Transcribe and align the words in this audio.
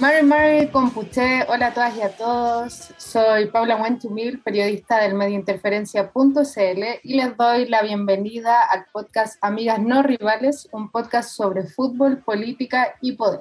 Mari 0.00 0.22
Mari 0.24 0.68
Compuché, 0.68 1.44
hola 1.48 1.66
a 1.66 1.74
todas 1.74 1.96
y 1.96 2.02
a 2.02 2.16
todos. 2.16 2.94
Soy 2.98 3.46
Paula 3.46 3.74
Huentumil, 3.74 4.38
periodista 4.38 5.00
del 5.00 5.14
mediointerferencia.cl 5.14 6.84
y 7.02 7.14
les 7.14 7.36
doy 7.36 7.66
la 7.66 7.82
bienvenida 7.82 8.62
al 8.62 8.86
podcast 8.92 9.38
Amigas 9.40 9.80
No 9.80 10.04
Rivales, 10.04 10.68
un 10.70 10.88
podcast 10.92 11.30
sobre 11.30 11.64
fútbol, 11.64 12.18
política 12.18 12.94
y 13.00 13.16
poder. 13.16 13.40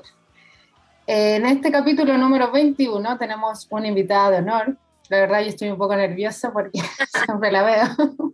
En 1.06 1.46
este 1.46 1.71
capítulo 1.71 2.18
número 2.18 2.52
21 2.52 3.20
tenemos 3.20 3.68
una 3.70 3.88
invitada 3.88 4.32
de 4.32 4.38
honor. 4.38 4.78
La 5.10 5.20
verdad 5.20 5.42
yo 5.42 5.50
estoy 5.50 5.70
un 5.70 5.78
poco 5.78 5.96
nerviosa 5.96 6.52
porque 6.52 6.82
siempre 7.25 7.52
la 7.52 7.61
veo. 7.61 8.33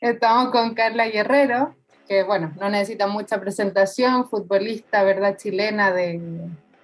Estamos 0.00 0.52
con 0.52 0.72
Carla 0.72 1.06
Guerrero, 1.06 1.74
que 2.08 2.22
bueno, 2.22 2.54
no 2.58 2.70
necesita 2.70 3.08
mucha 3.08 3.38
presentación, 3.38 4.26
futbolista, 4.30 5.02
¿verdad? 5.02 5.36
Chilena 5.36 5.92
de 5.92 6.18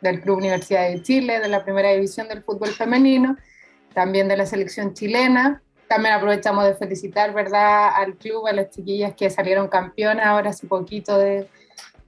del 0.00 0.20
Club 0.20 0.38
Universidad 0.38 0.88
de 0.88 1.02
Chile, 1.02 1.40
de 1.40 1.48
la 1.48 1.64
primera 1.64 1.90
división 1.90 2.28
del 2.28 2.42
fútbol 2.42 2.68
femenino, 2.68 3.36
también 3.94 4.28
de 4.28 4.36
la 4.36 4.46
selección 4.46 4.94
chilena. 4.94 5.62
También 5.88 6.14
aprovechamos 6.14 6.64
de 6.64 6.74
felicitar, 6.74 7.32
¿verdad?, 7.32 7.88
al 7.94 8.16
club, 8.16 8.46
a 8.46 8.52
las 8.52 8.70
chiquillas 8.70 9.14
que 9.14 9.30
salieron 9.30 9.68
campeonas 9.68 10.26
ahora 10.26 10.50
hace 10.50 10.66
poquito 10.66 11.18
de 11.18 11.48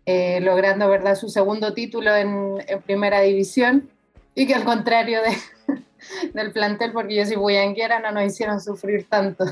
eh, 0.06 0.40
logrando, 0.40 0.88
¿verdad?, 0.88 1.14
su 1.14 1.28
segundo 1.28 1.72
título 1.72 2.14
en, 2.14 2.58
primera 2.84 3.20
división 3.20 3.88
y 4.34 4.46
que 4.46 4.54
al 4.54 4.64
contrario 4.64 5.20
de, 5.22 5.82
del 6.34 6.52
plantel, 6.52 6.92
porque 6.92 7.14
yo 7.14 7.24
soy 7.24 7.36
bullanguera, 7.36 8.00
no 8.00 8.12
nos 8.12 8.24
hicieron 8.24 8.60
sufrir 8.60 9.06
tanto. 9.08 9.44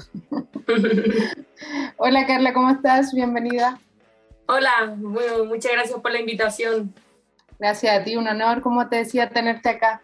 Hola 1.97 2.27
Carla, 2.27 2.53
¿cómo 2.53 2.71
estás? 2.71 3.15
Bienvenida. 3.15 3.79
Hola, 4.47 4.95
bueno, 4.97 5.45
muchas 5.45 5.73
gracias 5.73 5.99
por 6.01 6.11
la 6.11 6.21
invitación. 6.21 6.95
Gracias 7.59 8.01
a 8.01 8.05
ti, 8.05 8.17
un 8.17 8.29
honor, 8.29 8.61
como 8.61 8.89
te 8.89 8.97
decía, 8.97 9.29
tenerte 9.29 9.69
acá. 9.69 10.03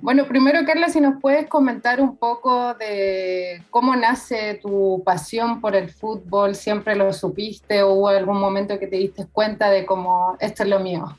Bueno, 0.00 0.26
primero, 0.26 0.64
Carla, 0.64 0.88
si 0.88 1.00
nos 1.00 1.20
puedes 1.20 1.46
comentar 1.46 2.00
un 2.00 2.16
poco 2.16 2.74
de 2.74 3.62
cómo 3.70 3.94
nace 3.94 4.54
tu 4.54 5.02
pasión 5.04 5.60
por 5.60 5.76
el 5.76 5.90
fútbol, 5.90 6.54
¿siempre 6.54 6.96
lo 6.96 7.12
supiste 7.12 7.82
o 7.82 7.92
hubo 7.92 8.08
algún 8.08 8.40
momento 8.40 8.78
que 8.78 8.86
te 8.86 8.96
diste 8.96 9.26
cuenta 9.30 9.70
de 9.70 9.84
cómo 9.84 10.36
esto 10.40 10.62
es 10.62 10.68
lo 10.70 10.80
mío? 10.80 11.18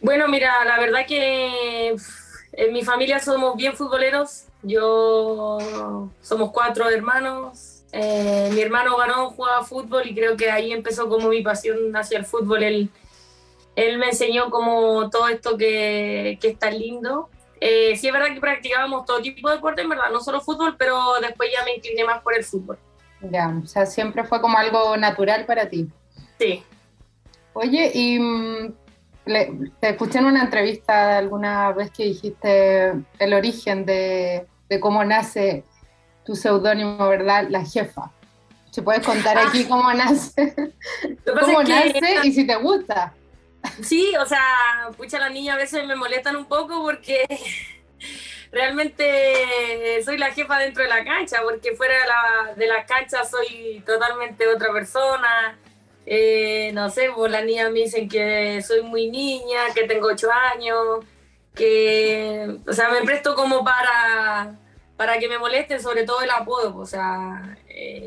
Bueno, 0.00 0.28
mira, 0.28 0.64
la 0.64 0.78
verdad 0.78 1.06
que 1.06 1.94
en 2.52 2.72
mi 2.72 2.82
familia 2.82 3.18
somos 3.18 3.54
bien 3.56 3.74
futboleros. 3.74 4.44
Yo 4.62 5.58
somos 6.22 6.50
cuatro 6.52 6.88
hermanos. 6.88 7.84
Eh, 7.92 8.50
mi 8.52 8.60
hermano 8.60 8.96
varón 8.96 9.30
juega 9.30 9.62
fútbol 9.62 10.06
y 10.06 10.14
creo 10.14 10.36
que 10.36 10.50
ahí 10.50 10.72
empezó 10.72 11.08
como 11.08 11.28
mi 11.28 11.42
pasión 11.42 11.94
hacia 11.94 12.18
el 12.18 12.24
fútbol. 12.24 12.90
Él 13.78 13.96
me 13.96 14.06
enseñó 14.06 14.50
como 14.50 15.08
todo 15.08 15.28
esto 15.28 15.56
que, 15.56 16.36
que 16.40 16.48
es 16.48 16.58
tan 16.58 16.76
lindo. 16.76 17.28
Eh, 17.60 17.96
sí 17.96 18.08
es 18.08 18.12
verdad 18.12 18.34
que 18.34 18.40
practicábamos 18.40 19.04
todo 19.04 19.22
tipo 19.22 19.48
de 19.48 19.54
deporte, 19.54 19.82
en 19.82 19.88
verdad, 19.88 20.10
no 20.12 20.20
solo 20.20 20.40
fútbol, 20.40 20.74
pero 20.76 21.14
después 21.20 21.48
ya 21.56 21.64
me 21.64 21.76
incliné 21.76 22.04
más 22.04 22.20
por 22.20 22.34
el 22.34 22.42
fútbol. 22.42 22.76
Ya, 23.20 23.56
o 23.62 23.66
sea, 23.68 23.86
siempre 23.86 24.24
fue 24.24 24.40
como 24.40 24.58
algo 24.58 24.96
natural 24.96 25.46
para 25.46 25.68
ti. 25.68 25.88
Sí. 26.40 26.64
Oye, 27.52 27.92
y 27.94 28.18
mm, 28.18 28.74
te 29.80 29.90
escuché 29.90 30.18
en 30.18 30.26
una 30.26 30.42
entrevista 30.42 31.16
alguna 31.16 31.70
vez 31.70 31.92
que 31.92 32.04
dijiste 32.04 32.94
el 33.20 33.32
origen 33.32 33.86
de, 33.86 34.44
de 34.68 34.80
cómo 34.80 35.04
nace 35.04 35.62
tu 36.24 36.34
seudónimo, 36.34 37.08
¿verdad? 37.08 37.46
La 37.48 37.64
jefa. 37.64 38.10
Si 38.72 38.80
puedes 38.80 39.06
contar 39.06 39.38
aquí 39.38 39.62
ah. 39.64 39.68
cómo 39.68 39.92
nace, 39.92 40.54
cómo 41.24 41.62
nace 41.62 42.00
y 42.24 42.32
si 42.32 42.44
te 42.44 42.56
gusta. 42.56 43.14
Sí, 43.82 44.14
o 44.16 44.26
sea, 44.26 44.90
pucha, 44.96 45.18
las 45.18 45.32
niñas 45.32 45.56
a 45.56 45.58
veces 45.58 45.86
me 45.86 45.96
molestan 45.96 46.36
un 46.36 46.46
poco 46.46 46.82
porque 46.82 47.26
realmente 48.52 50.02
soy 50.04 50.18
la 50.18 50.32
jefa 50.32 50.58
dentro 50.58 50.82
de 50.82 50.88
la 50.88 51.04
cancha, 51.04 51.42
porque 51.42 51.74
fuera 51.76 51.94
de 52.56 52.66
la, 52.66 52.86
cancha 52.86 53.24
soy 53.24 53.82
totalmente 53.86 54.46
otra 54.48 54.72
persona. 54.72 55.58
Eh, 56.06 56.70
no 56.72 56.88
sé, 56.88 57.10
pues 57.14 57.30
las 57.30 57.44
niñas 57.44 57.70
me 57.70 57.80
dicen 57.80 58.08
que 58.08 58.62
soy 58.62 58.82
muy 58.82 59.10
niña, 59.10 59.74
que 59.74 59.86
tengo 59.86 60.08
ocho 60.08 60.30
años, 60.32 61.04
que, 61.54 62.56
o 62.66 62.72
sea, 62.72 62.88
me 62.88 63.02
presto 63.02 63.34
como 63.34 63.62
para, 63.62 64.56
para 64.96 65.18
que 65.18 65.28
me 65.28 65.38
molesten, 65.38 65.82
sobre 65.82 66.04
todo 66.04 66.22
el 66.22 66.30
apodo. 66.30 66.76
O 66.78 66.86
sea, 66.86 67.58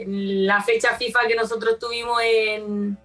la 0.08 0.62
fecha 0.64 0.96
FIFA 0.98 1.28
que 1.28 1.36
nosotros 1.36 1.78
tuvimos 1.78 2.20
en, 2.24 2.98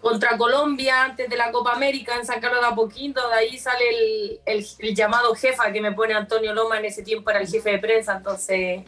contra 0.00 0.36
Colombia 0.36 1.04
antes 1.04 1.28
de 1.28 1.36
la 1.36 1.50
Copa 1.50 1.72
América 1.72 2.14
en 2.16 2.24
San 2.24 2.40
Carlos 2.40 2.60
de 2.60 2.68
Apoquinto, 2.68 3.28
de 3.28 3.34
ahí 3.34 3.58
sale 3.58 4.40
el, 4.44 4.94
llamado 4.94 5.34
jefa 5.34 5.72
que 5.72 5.80
me 5.80 5.92
pone 5.92 6.14
Antonio 6.14 6.54
Loma 6.54 6.78
en 6.78 6.84
ese 6.84 7.02
tiempo 7.02 7.30
era 7.30 7.40
el 7.40 7.48
jefe 7.48 7.72
de 7.72 7.78
prensa, 7.78 8.16
entonces 8.16 8.82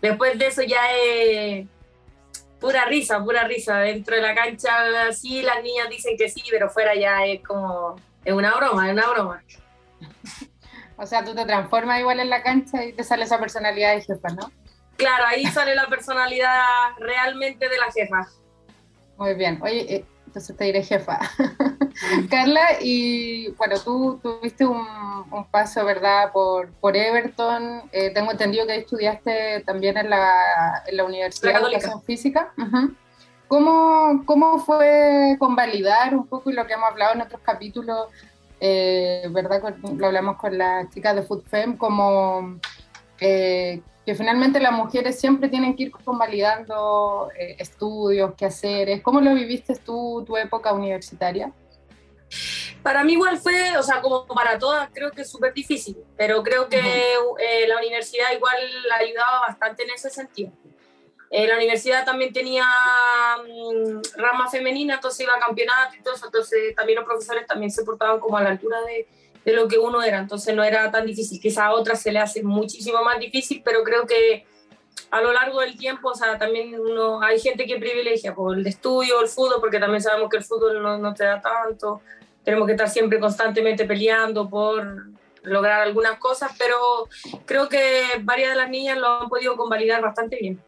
después 0.00 0.38
de 0.38 0.46
eso 0.46 0.62
ya 0.62 0.80
es 0.92 1.66
pura 2.60 2.84
risa, 2.84 3.22
pura 3.24 3.44
risa, 3.44 3.78
dentro 3.78 4.14
de 4.14 4.22
la 4.22 4.34
cancha 4.34 5.12
sí 5.12 5.42
las 5.42 5.62
niñas 5.62 5.88
dicen 5.88 6.16
que 6.16 6.28
sí, 6.28 6.42
pero 6.50 6.68
fuera 6.68 6.94
ya 6.94 7.24
es 7.24 7.42
como, 7.42 7.96
es 8.24 8.32
una 8.32 8.54
broma, 8.54 8.86
es 8.86 8.92
una 8.92 9.08
broma. 9.08 9.42
O 10.98 11.06
sea, 11.06 11.24
tú 11.24 11.34
te 11.34 11.44
transformas 11.44 11.98
igual 11.98 12.20
en 12.20 12.30
la 12.30 12.44
cancha 12.44 12.84
y 12.84 12.92
te 12.92 13.02
sale 13.02 13.24
esa 13.24 13.40
personalidad 13.40 13.96
de 13.96 14.02
jefa, 14.02 14.28
¿no? 14.28 14.52
Claro, 14.96 15.24
ahí 15.26 15.44
sale 15.46 15.74
la 15.74 15.88
personalidad 15.88 16.62
realmente 16.98 17.68
de 17.68 17.76
la 17.76 17.90
jefa. 17.90 18.28
Muy 19.16 19.34
bien. 19.34 19.58
Oye, 19.62 19.96
eh, 19.96 20.04
entonces 20.32 20.56
te 20.56 20.64
diré 20.64 20.82
jefa. 20.82 21.18
Carla, 22.30 22.80
y 22.80 23.50
bueno, 23.50 23.78
tú 23.78 24.18
tuviste 24.22 24.64
un, 24.64 24.86
paso, 25.50 25.84
¿verdad?, 25.84 26.32
por, 26.32 26.70
por 26.80 26.96
Everton. 26.96 27.82
Eh, 27.92 28.10
tengo 28.14 28.30
entendido 28.30 28.66
que 28.66 28.76
estudiaste 28.76 29.62
también 29.66 29.98
en 29.98 30.08
la, 30.08 30.84
en 30.86 30.96
la 30.96 31.04
Universidad 31.04 31.52
de 31.52 31.58
Educación 31.58 32.02
Física. 32.02 32.54
¿Cómo, 33.46 34.22
¿Cómo, 34.24 34.58
fue 34.60 35.36
convalidar 35.38 36.14
un 36.14 36.26
poco 36.26 36.48
y 36.50 36.54
lo 36.54 36.66
que 36.66 36.72
hemos 36.72 36.88
hablado 36.88 37.12
en 37.12 37.20
otros 37.20 37.42
capítulos, 37.42 38.06
eh, 38.58 39.28
¿verdad? 39.30 39.74
Lo 39.98 40.06
hablamos 40.06 40.38
con 40.38 40.56
las 40.56 40.88
chicas 40.88 41.14
de 41.14 41.22
FoodFem, 41.24 41.76
como 41.76 42.58
eh, 43.20 43.82
que 44.04 44.14
finalmente 44.14 44.58
las 44.58 44.72
mujeres 44.72 45.18
siempre 45.20 45.48
tienen 45.48 45.76
que 45.76 45.84
ir 45.84 45.92
convalidando 45.92 47.30
eh, 47.38 47.56
estudios, 47.58 48.34
quehaceres. 48.34 49.02
¿Cómo 49.02 49.20
lo 49.20 49.34
viviste 49.34 49.76
tú, 49.76 50.24
tu 50.26 50.36
época 50.36 50.72
universitaria? 50.72 51.52
Para 52.82 53.04
mí 53.04 53.12
igual 53.12 53.38
fue, 53.38 53.76
o 53.76 53.82
sea, 53.82 54.00
como 54.00 54.26
para 54.26 54.58
todas, 54.58 54.88
creo 54.92 55.10
que 55.12 55.22
es 55.22 55.30
súper 55.30 55.52
difícil, 55.52 55.96
pero 56.16 56.42
creo 56.42 56.68
que 56.68 56.78
eh, 56.78 57.68
la 57.68 57.78
universidad 57.78 58.32
igual 58.34 58.56
la 58.88 58.96
ayudaba 58.96 59.40
bastante 59.46 59.84
en 59.84 59.90
ese 59.90 60.10
sentido. 60.10 60.50
Eh, 61.30 61.46
la 61.46 61.56
universidad 61.56 62.04
también 62.04 62.32
tenía 62.32 62.64
mm, 63.38 64.20
rama 64.20 64.50
femenina, 64.50 64.94
entonces 64.94 65.20
iba 65.20 65.34
a 65.34 65.38
campeonatos, 65.38 66.22
entonces 66.24 66.74
también 66.74 66.96
los 66.96 67.06
profesores 67.06 67.46
también 67.46 67.70
se 67.70 67.84
portaban 67.84 68.18
como 68.18 68.36
a 68.36 68.42
la 68.42 68.50
altura 68.50 68.80
de, 68.82 69.06
de 69.44 69.52
lo 69.52 69.68
que 69.68 69.78
uno 69.78 70.02
era, 70.02 70.18
entonces 70.18 70.54
no 70.54 70.62
era 70.62 70.90
tan 70.90 71.06
difícil. 71.06 71.40
Quizá 71.40 71.66
a 71.66 71.72
otras 71.72 72.00
se 72.00 72.12
le 72.12 72.18
hace 72.18 72.42
muchísimo 72.42 73.02
más 73.02 73.18
difícil, 73.18 73.62
pero 73.64 73.82
creo 73.82 74.06
que 74.06 74.46
a 75.10 75.20
lo 75.20 75.32
largo 75.32 75.60
del 75.60 75.76
tiempo, 75.76 76.10
o 76.10 76.14
sea, 76.14 76.38
también 76.38 76.78
uno, 76.78 77.20
hay 77.22 77.38
gente 77.38 77.66
que 77.66 77.76
privilegia 77.78 78.34
por 78.34 78.56
el 78.56 78.66
estudio, 78.66 79.20
el 79.20 79.28
fútbol, 79.28 79.60
porque 79.60 79.78
también 79.78 80.02
sabemos 80.02 80.30
que 80.30 80.38
el 80.38 80.44
fútbol 80.44 80.82
no, 80.82 80.98
no 80.98 81.14
te 81.14 81.24
da 81.24 81.40
tanto, 81.40 82.00
tenemos 82.44 82.66
que 82.66 82.72
estar 82.72 82.88
siempre 82.88 83.20
constantemente 83.20 83.84
peleando 83.84 84.48
por 84.48 85.06
lograr 85.42 85.82
algunas 85.82 86.18
cosas, 86.18 86.52
pero 86.58 86.76
creo 87.44 87.68
que 87.68 88.04
varias 88.20 88.50
de 88.50 88.56
las 88.56 88.70
niñas 88.70 88.98
lo 88.98 89.22
han 89.22 89.28
podido 89.28 89.56
convalidar 89.56 90.00
bastante 90.00 90.36
bien. 90.40 90.62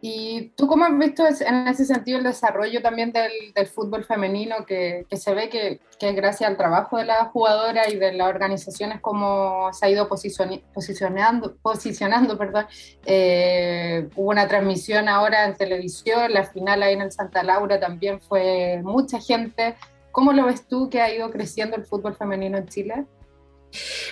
¿Y 0.00 0.52
tú 0.56 0.66
cómo 0.66 0.84
has 0.84 0.96
visto 0.96 1.24
en 1.26 1.68
ese 1.68 1.84
sentido 1.86 2.18
el 2.18 2.24
desarrollo 2.24 2.82
también 2.82 3.12
del, 3.12 3.66
fútbol 3.66 4.04
femenino, 4.04 4.66
que, 4.66 5.06
que 5.08 5.16
se 5.16 5.34
ve 5.34 5.48
que, 5.48 5.80
que, 5.98 6.12
gracias 6.12 6.50
al 6.50 6.56
trabajo 6.56 6.98
de 6.98 7.06
la 7.06 7.24
jugadora 7.26 7.88
y 7.88 7.96
de 7.96 8.12
las 8.12 8.28
organizaciones 8.28 9.00
como 9.00 9.72
se 9.72 9.86
ha 9.86 9.90
ido 9.90 10.08
posicionando, 10.08 11.56
posicionando 11.62 12.36
perdón, 12.36 12.66
eh, 13.06 14.08
hubo 14.16 14.30
una 14.30 14.46
transmisión 14.46 15.08
ahora 15.08 15.46
en 15.46 15.54
televisión, 15.54 16.32
la 16.32 16.44
final 16.44 16.82
ahí 16.82 16.94
en 16.94 17.00
el 17.00 17.12
Santa 17.12 17.42
Laura 17.42 17.80
también 17.80 18.20
fue 18.20 18.80
mucha 18.84 19.18
gente. 19.18 19.76
¿Cómo 20.12 20.32
lo 20.32 20.46
ves 20.46 20.66
tú 20.66 20.88
que 20.90 21.00
ha 21.00 21.12
ido 21.12 21.30
creciendo 21.30 21.76
el 21.76 21.84
fútbol 21.84 22.14
femenino 22.14 22.58
en 22.58 22.66
Chile? 22.66 23.06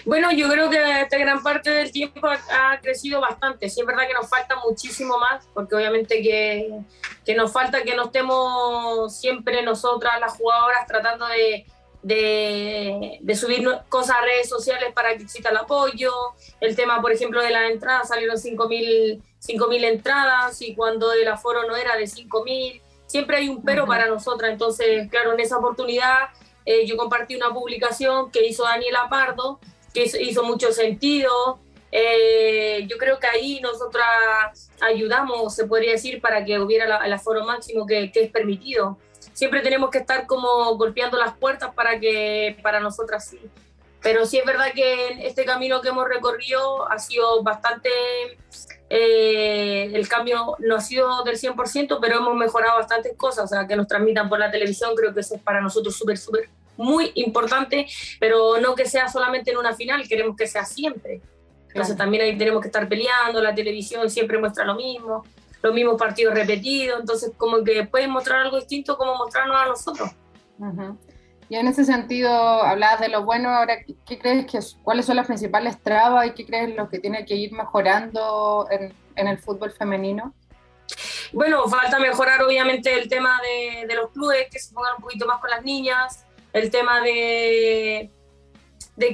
Bueno, 0.05 0.33
yo 0.33 0.49
creo 0.49 0.71
que 0.71 1.01
esta 1.03 1.19
gran 1.19 1.43
parte 1.43 1.71
del 1.71 1.93
tiempo 1.93 2.27
ha, 2.27 2.81
crecido 2.81 3.21
bastante. 3.21 3.69
Sí, 3.69 3.81
es 3.81 3.87
verdad 3.87 4.07
que 4.07 4.15
nos 4.15 4.29
falta 4.29 4.57
muchísimo 4.67 5.19
más, 5.19 5.47
porque 5.55 5.75
obviamente 5.75 6.23
que, 6.23 6.81
que 7.25 7.35
nos 7.35 7.53
falta 7.53 7.83
que 7.83 7.95
no 7.95 8.07
estemos 8.07 9.17
siempre 9.19 9.63
nosotras, 9.63 10.21
las 10.21 10.37
jugadoras, 10.37 10.87
tratando 10.87 11.27
de, 11.27 11.67
de, 12.03 13.19
de, 13.21 13.35
subir 13.35 13.67
cosas 13.89 14.17
a 14.17 14.21
redes 14.21 14.49
sociales 14.49 14.93
para 14.95 15.17
que 15.17 15.23
exista 15.23 15.49
el 15.51 15.57
apoyo. 15.57 16.13
El 16.61 16.77
tema, 16.77 17.01
por 17.01 17.13
ejemplo, 17.13 17.43
de 17.43 17.51
las 17.51 17.71
entradas, 17.71 18.09
salieron 18.09 18.37
5.000 18.37 19.85
entradas 19.85 20.61
y 20.61 20.75
cuando 20.75 21.13
el 21.13 21.27
aforo 21.29 21.67
no 21.67 21.77
era 21.77 21.97
de 21.97 22.05
5.000, 22.05 22.83
siempre 23.07 23.39
hay 23.39 23.49
un 23.49 23.63
pero 23.63 23.87
para 23.87 24.07
nosotras. 24.07 24.53
Entonces, 24.53 25.09
claro, 25.11 25.33
en 25.33 25.41
esa 25.41 25.57
oportunidad 25.57 26.29
eh, 26.65 26.87
yo 26.87 26.97
compartí 26.97 27.37
una 27.37 27.53
publicación 27.53 28.31
que 28.31 28.47
hizo 28.47 28.65
Daniela 28.65 29.09
Pardo, 29.09 29.61
que 29.93 30.05
hizo 30.21 30.45
mucho 30.45 30.73
sentido. 30.73 31.59
Eh, 31.93 32.87
yo 32.89 32.99
creo 32.99 33.19
que 33.21 33.27
ahí 33.27 33.61
nosotras 33.61 34.71
ayudamos, 34.81 35.55
se 35.55 35.67
podría 35.67 35.93
decir, 35.93 36.21
para 36.21 36.45
que 36.45 36.59
hubiera 36.59 37.05
el 37.05 37.13
aforo 37.13 37.45
máximo 37.45 37.87
que, 37.87 38.11
que, 38.11 38.25
es 38.25 38.31
permitido. 38.31 38.99
Siempre 39.33 39.61
tenemos 39.61 39.91
que 39.91 39.99
estar 39.99 40.27
como 40.27 40.75
golpeando 40.77 41.19
las 41.19 41.37
puertas 41.37 41.73
para 41.75 42.01
que 42.01 42.57
para 42.63 42.81
nosotras 42.81 43.29
sí. 43.29 43.39
Pero 44.05 44.27
sí 44.27 44.37
es 44.37 44.45
verdad 44.45 44.67
que 44.75 45.27
este 45.27 45.47
camino 45.47 45.81
que 45.81 45.89
hemos 45.89 46.07
recorrido 46.07 46.87
ha 46.93 46.99
sido 46.99 47.43
bastante, 47.43 47.89
eh, 48.91 49.91
el 49.95 50.07
cambio 50.07 50.57
no 50.59 50.77
ha 50.77 50.81
sido 50.83 51.25
del 51.25 51.39
100%, 51.39 51.99
pero 52.03 52.19
hemos 52.19 52.35
mejorado 52.35 52.77
bastantes 52.77 53.17
cosas, 53.17 53.47
o 53.47 53.49
sea, 53.49 53.67
que 53.67 53.75
nos 53.75 53.89
transmitan 53.89 54.29
por 54.29 54.39
la 54.39 54.51
televisión, 54.51 54.95
creo 54.95 55.15
que 55.15 55.21
eso 55.21 55.37
es 55.37 55.41
para 55.41 55.63
nosotros 55.63 55.97
súper, 55.97 56.19
súper, 56.19 56.51
muy 56.77 57.13
importante, 57.15 57.87
pero 58.21 58.61
no 58.61 58.75
que 58.75 58.85
sea 58.85 59.09
solamente 59.09 59.53
en 59.53 59.57
una 59.57 59.75
final, 59.75 60.07
queremos 60.07 60.37
que 60.37 60.47
sea 60.47 60.67
siempre. 60.67 61.23
Entonces 61.69 61.97
también 61.97 62.25
ahí 62.25 62.37
tenemos 62.37 62.61
que 62.61 62.69
estar 62.69 62.87
peleando, 62.87 63.41
la 63.41 63.55
televisión 63.55 64.11
siempre 64.11 64.37
muestra 64.37 64.67
lo 64.67 64.75
mismo, 64.75 65.25
los 65.63 65.73
mismos 65.73 65.99
partidos 65.99 66.35
repetidos, 66.35 67.01
entonces 67.01 67.33
como 67.39 67.65
que 67.65 67.85
pueden 67.85 68.11
mostrar 68.11 68.41
algo 68.41 68.59
distinto 68.59 68.99
como 68.99 69.17
mostrarnos 69.17 69.57
a 69.57 69.67
nosotros. 69.67 70.11
Y 71.49 71.57
en 71.57 71.69
ese 71.69 71.85
sentido, 71.85 72.31
hablabas 72.33 73.01
de 73.01 73.09
lo 73.09 73.25
bueno, 73.25 73.51
ahora, 73.51 73.77
¿qué 73.85 74.19
crees 74.19 74.47
que 74.47 74.59
cuáles 74.83 75.07
son 75.07 75.17
las 75.17 75.27
principales 75.27 75.81
trabas 75.83 76.27
y 76.27 76.31
qué 76.31 76.47
crees 76.47 76.75
lo 76.75 76.89
que 76.89 76.99
tiene 76.99 77.25
que 77.27 77.35
ir 77.35 77.53
mejorando 77.53 78.67
en, 78.71 78.95
el 79.29 79.39
fútbol 79.39 79.71
femenino? 79.71 80.33
Bueno, 81.33 81.69
falta 81.69 81.99
mejorar 81.99 82.43
obviamente 82.43 82.95
el 82.95 83.09
tema 83.09 83.41
de, 83.87 83.95
los 83.95 84.11
clubes, 84.11 84.49
que 84.51 84.59
se 84.59 84.73
pongan 84.73 84.95
un 84.97 85.03
poquito 85.03 85.27
más 85.27 85.41
con 85.41 85.51
las 85.51 85.63
niñas, 85.63 86.25
el 86.53 86.71
tema 86.71 87.01
de, 87.03 88.11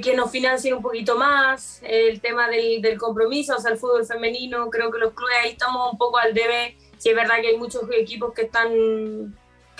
que 0.01 0.15
nos 0.15 0.31
financien 0.31 0.75
un 0.75 0.81
poquito 0.81 1.17
más, 1.17 1.81
el 1.83 2.21
tema 2.21 2.47
del, 2.47 2.81
del, 2.81 2.97
compromiso, 2.97 3.55
o 3.57 3.59
sea, 3.59 3.71
el 3.71 3.77
fútbol 3.77 4.05
femenino, 4.05 4.69
creo 4.69 4.89
que 4.89 4.99
los 4.99 5.13
clubes 5.13 5.35
ahí 5.43 5.51
estamos 5.51 5.91
un 5.91 5.97
poco 5.97 6.17
al 6.17 6.33
debe, 6.33 6.77
si 6.97 7.09
es 7.09 7.15
verdad 7.15 7.41
que 7.41 7.47
hay 7.47 7.57
muchos 7.57 7.83
equipos 7.91 8.33
que 8.33 8.43
están 8.43 9.35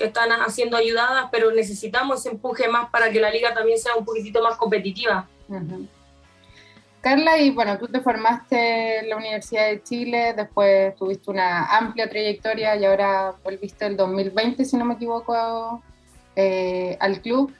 están 0.05 0.31
haciendo 0.31 0.77
ayudadas, 0.77 1.25
pero 1.31 1.51
necesitamos 1.51 2.19
ese 2.19 2.29
empuje 2.29 2.67
más 2.67 2.89
para 2.89 3.11
que 3.11 3.19
la 3.19 3.29
liga 3.29 3.53
también 3.53 3.77
sea 3.77 3.95
un 3.95 4.05
poquitito 4.05 4.41
más 4.41 4.57
competitiva. 4.57 5.27
Carla, 7.01 7.39
y 7.39 7.49
bueno, 7.49 7.79
tú 7.79 7.87
te 7.87 7.99
formaste 7.99 8.99
en 8.99 9.09
la 9.09 9.17
Universidad 9.17 9.67
de 9.67 9.81
Chile, 9.81 10.33
después 10.35 10.95
tuviste 10.95 11.31
una 11.31 11.65
amplia 11.77 12.07
trayectoria 12.07 12.75
y 12.75 12.85
ahora 12.85 13.33
volviste 13.43 13.87
el 13.87 13.97
2020, 13.97 14.63
si 14.63 14.77
no 14.77 14.85
me 14.85 14.93
equivoco, 14.93 15.81
eh, 16.35 16.97
al 16.99 17.21
club. 17.21 17.51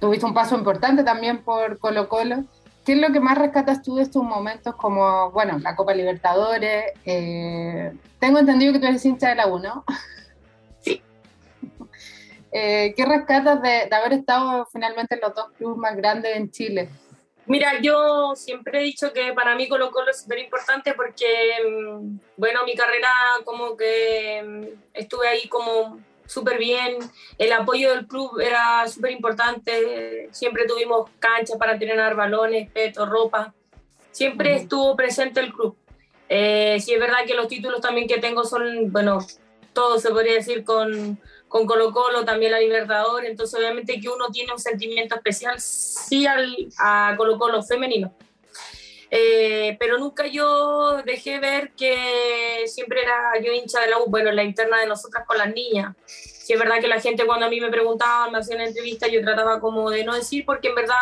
Tuviste 0.00 0.26
un 0.26 0.34
paso 0.34 0.56
importante 0.56 1.04
también 1.04 1.42
por 1.42 1.78
Colo 1.78 2.08
Colo. 2.08 2.44
¿Qué 2.84 2.94
es 2.94 2.98
lo 2.98 3.12
que 3.12 3.20
más 3.20 3.38
rescatas 3.38 3.82
tú 3.82 3.96
de 3.96 4.02
estos 4.02 4.24
momentos 4.24 4.74
como, 4.74 5.30
bueno, 5.30 5.58
la 5.58 5.76
Copa 5.76 5.94
Libertadores? 5.94 6.86
Eh, 7.04 7.92
tengo 8.18 8.38
entendido 8.38 8.72
que 8.72 8.78
tú 8.80 8.86
eres 8.86 9.04
hincha 9.04 9.28
de 9.28 9.34
la 9.36 9.46
U. 9.46 9.60
Eh, 12.60 12.92
¿Qué 12.96 13.04
rescatas 13.04 13.62
de, 13.62 13.88
haber 13.94 14.14
estado 14.14 14.66
finalmente 14.72 15.14
en 15.14 15.20
los 15.20 15.32
dos 15.32 15.52
clubes 15.56 15.76
más 15.76 15.96
grandes 15.96 16.34
en 16.36 16.50
Chile? 16.50 16.88
Mira, 17.46 17.80
yo 17.80 18.34
siempre 18.34 18.80
he 18.80 18.82
dicho 18.82 19.12
que 19.12 19.32
para 19.32 19.54
mí 19.54 19.68
Colo 19.68 19.92
Colo 19.92 20.10
es 20.10 20.22
súper 20.22 20.40
importante 20.40 20.92
porque, 20.94 21.50
mm, 21.64 22.18
bueno, 22.36 22.64
mi 22.64 22.74
carrera 22.74 23.12
como 23.44 23.76
que 23.76 24.42
mm, 24.44 24.64
estuve 24.92 25.28
ahí 25.28 25.46
como 25.46 26.00
súper 26.26 26.58
bien, 26.58 26.98
el 27.38 27.52
apoyo 27.52 27.94
del 27.94 28.08
club 28.08 28.40
era 28.40 28.88
súper 28.88 29.12
importante, 29.12 30.28
siempre 30.32 30.66
tuvimos 30.66 31.08
canchas 31.20 31.56
para 31.58 31.74
entrenar 31.74 32.16
balones, 32.16 32.68
peto, 32.72 33.06
ropa, 33.06 33.54
siempre 34.10 34.56
estuvo 34.56 34.96
presente 34.96 35.38
el 35.38 35.52
club. 35.52 35.76
Eh, 36.28 36.78
sí 36.80 36.92
es 36.92 36.98
verdad 36.98 37.24
que 37.24 37.34
los 37.34 37.46
títulos 37.46 37.80
también 37.80 38.08
que 38.08 38.18
tengo 38.18 38.42
son, 38.42 38.90
bueno, 38.90 39.20
todo 39.72 40.00
se 40.00 40.10
podría 40.10 40.34
decir 40.34 40.64
con, 40.64 41.20
con 41.48 41.66
Colo 41.66 41.92
Colo, 41.92 42.24
también 42.24 42.52
la 42.52 42.60
Libertadores, 42.60 43.30
entonces 43.30 43.58
obviamente 43.58 44.00
que 44.00 44.08
uno 44.08 44.28
tiene 44.28 44.52
un 44.52 44.58
sentimiento 44.58 45.14
especial 45.14 45.58
sí 45.60 46.26
al, 46.26 46.68
a 46.78 47.14
Colo 47.16 47.38
Colo 47.38 47.62
femenino. 47.62 48.12
Eh, 49.10 49.76
pero 49.80 49.98
nunca 49.98 50.26
yo 50.26 51.02
dejé 51.02 51.38
ver 51.38 51.72
que 51.72 52.64
siempre 52.66 53.02
era 53.02 53.40
yo 53.42 53.52
hincha 53.52 53.80
de 53.80 53.88
la 53.88 53.98
U, 54.00 54.06
bueno, 54.06 54.30
la 54.32 54.44
interna 54.44 54.80
de 54.80 54.86
nosotras 54.86 55.24
con 55.26 55.38
las 55.38 55.52
niñas. 55.52 55.96
Sí 56.06 56.52
es 56.52 56.58
verdad 56.58 56.80
que 56.80 56.88
la 56.88 57.00
gente 57.00 57.24
cuando 57.24 57.46
a 57.46 57.48
mí 57.48 57.60
me 57.60 57.70
preguntaba, 57.70 58.30
me 58.30 58.38
hacían 58.38 58.60
entrevistas, 58.60 59.10
yo 59.10 59.22
trataba 59.22 59.60
como 59.60 59.90
de 59.90 60.04
no 60.04 60.14
decir 60.14 60.44
porque 60.44 60.68
en 60.68 60.74
verdad 60.74 60.96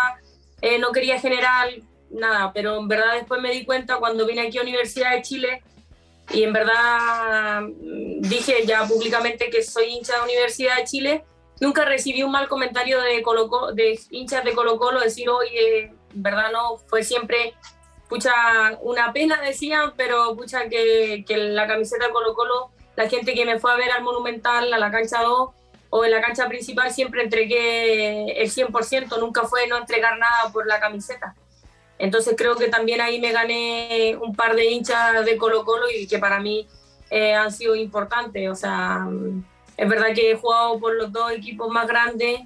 eh, 0.60 0.78
no 0.78 0.92
quería 0.92 1.18
generar 1.18 1.68
nada, 2.10 2.52
pero 2.52 2.78
en 2.78 2.88
verdad 2.88 3.14
después 3.14 3.40
me 3.40 3.50
di 3.50 3.64
cuenta 3.64 3.96
cuando 3.96 4.26
vine 4.26 4.42
aquí 4.42 4.58
a 4.58 4.62
Universidad 4.62 5.12
de 5.12 5.22
Chile, 5.22 5.62
y 6.32 6.42
en 6.42 6.52
verdad 6.52 7.62
mm, 7.62 8.20
dije 8.22 8.64
ya 8.66 8.86
públicamente 8.86 9.50
que 9.50 9.62
soy 9.62 9.86
hincha 9.86 10.16
de 10.16 10.22
Universidad 10.22 10.76
de 10.76 10.84
Chile. 10.84 11.24
Nunca 11.60 11.84
recibí 11.84 12.22
un 12.22 12.32
mal 12.32 12.48
comentario 12.48 13.00
de, 13.00 13.22
Colo 13.22 13.72
de 13.72 13.98
hinchas 14.10 14.44
de 14.44 14.52
Colo 14.52 14.78
Colo 14.78 15.00
decir, 15.00 15.28
oye, 15.30 15.84
en 15.84 16.22
verdad 16.22 16.52
no, 16.52 16.76
fue 16.76 17.02
siempre, 17.02 17.54
pucha, 18.10 18.32
una 18.82 19.12
pena 19.12 19.40
decían, 19.40 19.94
pero 19.96 20.36
pucha 20.36 20.68
que, 20.68 21.24
que 21.26 21.36
la 21.36 21.66
camiseta 21.66 22.06
de 22.06 22.12
Colo 22.12 22.34
Colo, 22.34 22.70
la 22.94 23.08
gente 23.08 23.34
que 23.34 23.46
me 23.46 23.58
fue 23.58 23.72
a 23.72 23.76
ver 23.76 23.90
al 23.90 24.02
Monumental, 24.02 24.72
a 24.72 24.78
la 24.78 24.90
cancha 24.90 25.22
2 25.22 25.50
o 25.88 26.04
en 26.04 26.10
la 26.10 26.20
cancha 26.20 26.46
principal, 26.46 26.92
siempre 26.92 27.22
entregué 27.22 28.42
el 28.42 28.50
100%, 28.50 29.18
nunca 29.18 29.44
fue 29.44 29.66
no 29.66 29.78
entregar 29.78 30.18
nada 30.18 30.52
por 30.52 30.66
la 30.66 30.78
camiseta. 30.78 31.34
Entonces 31.98 32.34
creo 32.36 32.56
que 32.56 32.68
también 32.68 33.00
ahí 33.00 33.20
me 33.20 33.32
gané 33.32 34.16
un 34.20 34.34
par 34.34 34.54
de 34.54 34.66
hinchas 34.66 35.24
de 35.24 35.36
Colo 35.36 35.64
Colo 35.64 35.86
y 35.90 36.06
que 36.06 36.18
para 36.18 36.40
mí 36.40 36.68
eh, 37.10 37.34
han 37.34 37.52
sido 37.52 37.74
importantes. 37.74 38.48
O 38.50 38.54
sea, 38.54 39.06
es 39.76 39.88
verdad 39.88 40.14
que 40.14 40.32
he 40.32 40.36
jugado 40.36 40.78
por 40.78 40.94
los 40.94 41.10
dos 41.12 41.32
equipos 41.32 41.70
más 41.70 41.86
grandes 41.86 42.40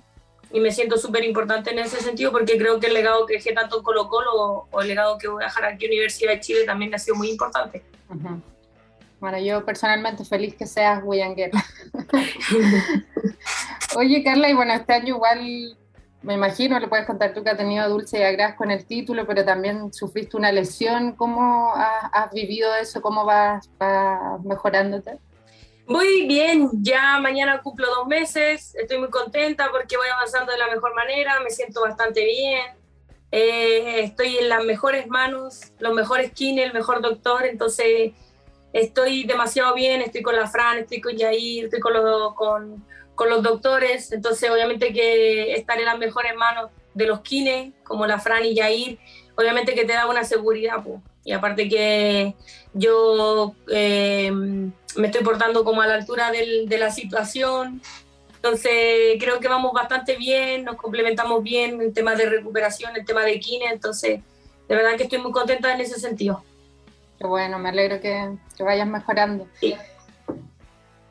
y 0.52 0.60
me 0.60 0.72
siento 0.72 0.96
súper 0.96 1.24
importante 1.24 1.70
en 1.70 1.78
ese 1.78 2.00
sentido 2.00 2.32
porque 2.32 2.58
creo 2.58 2.80
que 2.80 2.88
el 2.88 2.94
legado 2.94 3.26
que 3.26 3.34
dejé 3.34 3.52
tanto 3.52 3.78
en 3.78 3.82
Colo 3.84 4.08
Colo 4.08 4.66
o, 4.70 4.80
el 4.80 4.88
legado 4.88 5.18
que 5.18 5.28
voy 5.28 5.42
a 5.42 5.46
dejar 5.46 5.64
aquí 5.64 5.86
en 5.86 5.92
Universidad 5.92 6.32
de 6.32 6.40
Chile 6.40 6.64
también 6.64 6.94
ha 6.94 6.98
sido 6.98 7.16
muy 7.16 7.30
importante. 7.30 7.82
Bueno, 9.20 9.38
yo 9.38 9.64
personalmente 9.64 10.24
feliz 10.24 10.54
que 10.54 10.66
seas 10.66 11.02
Guayanguera. 11.02 11.62
Oye, 13.96 14.22
Carla, 14.24 14.48
y 14.48 14.54
bueno, 14.54 14.72
este 14.72 14.92
año 14.92 15.14
igual 15.16 15.76
me 16.22 16.34
imagino, 16.34 16.78
le 16.78 16.88
puedes 16.88 17.06
contar 17.06 17.32
tú 17.32 17.42
que 17.42 17.50
has 17.50 17.56
tenido 17.56 17.88
Dulce 17.88 18.18
y 18.18 18.22
Agras 18.22 18.54
con 18.54 18.70
el 18.70 18.84
título, 18.84 19.26
pero 19.26 19.44
también 19.44 19.92
sufriste 19.92 20.36
una 20.36 20.52
lesión. 20.52 21.12
¿Cómo 21.12 21.72
has, 21.74 22.30
vivido 22.32 22.74
eso? 22.74 23.00
¿Cómo 23.00 23.24
vas, 23.24 23.70
mejorándote? 24.44 25.18
Muy 25.86 26.26
bien, 26.26 26.68
ya 26.82 27.18
mañana 27.18 27.62
cumplo 27.62 27.88
dos 27.88 28.06
meses, 28.06 28.76
estoy 28.76 28.98
muy 28.98 29.10
contenta 29.10 29.70
porque 29.72 29.96
voy 29.96 30.06
avanzando 30.08 30.52
de 30.52 30.58
la 30.58 30.68
mejor 30.68 30.94
manera, 30.94 31.40
me 31.40 31.50
siento 31.50 31.80
bastante 31.80 32.24
bien, 32.24 32.64
eh, 33.32 34.04
estoy 34.04 34.38
en 34.38 34.48
las 34.48 34.64
mejores 34.64 35.08
manos, 35.08 35.72
los 35.80 35.92
mejores 35.92 36.30
kines, 36.30 36.66
el 36.66 36.74
mejor 36.74 37.02
doctor, 37.02 37.44
entonces 37.44 38.12
estoy 38.72 39.24
demasiado 39.24 39.74
bien, 39.74 40.00
estoy 40.00 40.22
con 40.22 40.36
la 40.36 40.46
Fran, 40.46 40.78
estoy 40.78 41.00
con 41.00 41.16
Yair, 41.16 41.64
estoy 41.64 41.80
con, 41.80 41.92
los, 41.92 42.34
con, 42.34 42.84
con 43.20 43.28
los 43.28 43.42
doctores, 43.42 44.12
entonces 44.12 44.48
obviamente 44.48 44.94
que 44.94 45.52
estar 45.52 45.78
en 45.78 45.84
las 45.84 45.98
mejores 45.98 46.34
manos 46.36 46.70
de 46.94 47.04
los 47.04 47.20
kines, 47.20 47.74
como 47.84 48.06
la 48.06 48.18
Fran 48.18 48.46
y 48.46 48.54
Yair, 48.54 48.98
obviamente 49.36 49.74
que 49.74 49.84
te 49.84 49.92
da 49.92 50.06
una 50.06 50.24
seguridad, 50.24 50.82
y 51.22 51.32
aparte 51.32 51.68
que 51.68 52.34
yo 52.72 53.54
eh, 53.70 54.30
me 54.32 55.06
estoy 55.06 55.22
portando 55.22 55.64
como 55.64 55.82
a 55.82 55.86
la 55.86 55.96
altura 55.96 56.30
del, 56.30 56.66
de 56.66 56.78
la 56.78 56.90
situación, 56.90 57.82
entonces 58.36 59.18
creo 59.20 59.38
que 59.38 59.48
vamos 59.48 59.74
bastante 59.74 60.16
bien, 60.16 60.64
nos 60.64 60.76
complementamos 60.76 61.42
bien 61.42 61.78
en 61.82 61.92
temas 61.92 62.16
de 62.16 62.24
recuperación, 62.24 62.96
en 62.96 63.04
tema 63.04 63.22
de 63.24 63.38
kine, 63.38 63.66
entonces 63.66 64.20
de 64.66 64.74
verdad 64.74 64.96
que 64.96 65.02
estoy 65.02 65.18
muy 65.18 65.32
contenta 65.32 65.74
en 65.74 65.82
ese 65.82 66.00
sentido. 66.00 66.42
Qué 67.18 67.26
bueno, 67.26 67.58
me 67.58 67.68
alegro 67.68 68.00
que, 68.00 68.30
que 68.56 68.62
vayas 68.62 68.88
mejorando. 68.88 69.46
Sí. 69.60 69.76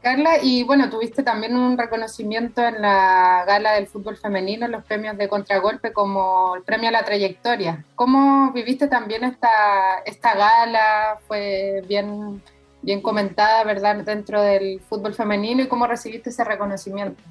Carla, 0.01 0.37
y 0.41 0.63
bueno, 0.63 0.89
tuviste 0.89 1.23
también 1.23 1.57
un 1.57 1.77
reconocimiento 1.77 2.65
en 2.65 2.81
la 2.81 3.43
gala 3.45 3.73
del 3.73 3.87
fútbol 3.87 4.15
femenino, 4.15 4.65
los 4.69 4.85
premios 4.85 5.17
de 5.17 5.27
contragolpe 5.27 5.91
como 5.91 6.55
el 6.55 6.63
premio 6.63 6.87
a 6.87 6.93
la 6.93 7.03
trayectoria. 7.03 7.83
¿Cómo 7.95 8.51
viviste 8.53 8.87
también 8.87 9.25
esta, 9.25 9.99
esta 10.05 10.35
gala? 10.35 11.19
¿Fue 11.27 11.83
bien, 11.85 12.41
bien 12.81 13.01
comentada, 13.01 13.65
verdad, 13.65 13.97
dentro 13.97 14.41
del 14.41 14.79
fútbol 14.87 15.13
femenino 15.13 15.63
y 15.63 15.67
cómo 15.67 15.85
recibiste 15.85 16.29
ese 16.29 16.45
reconocimiento? 16.45 17.21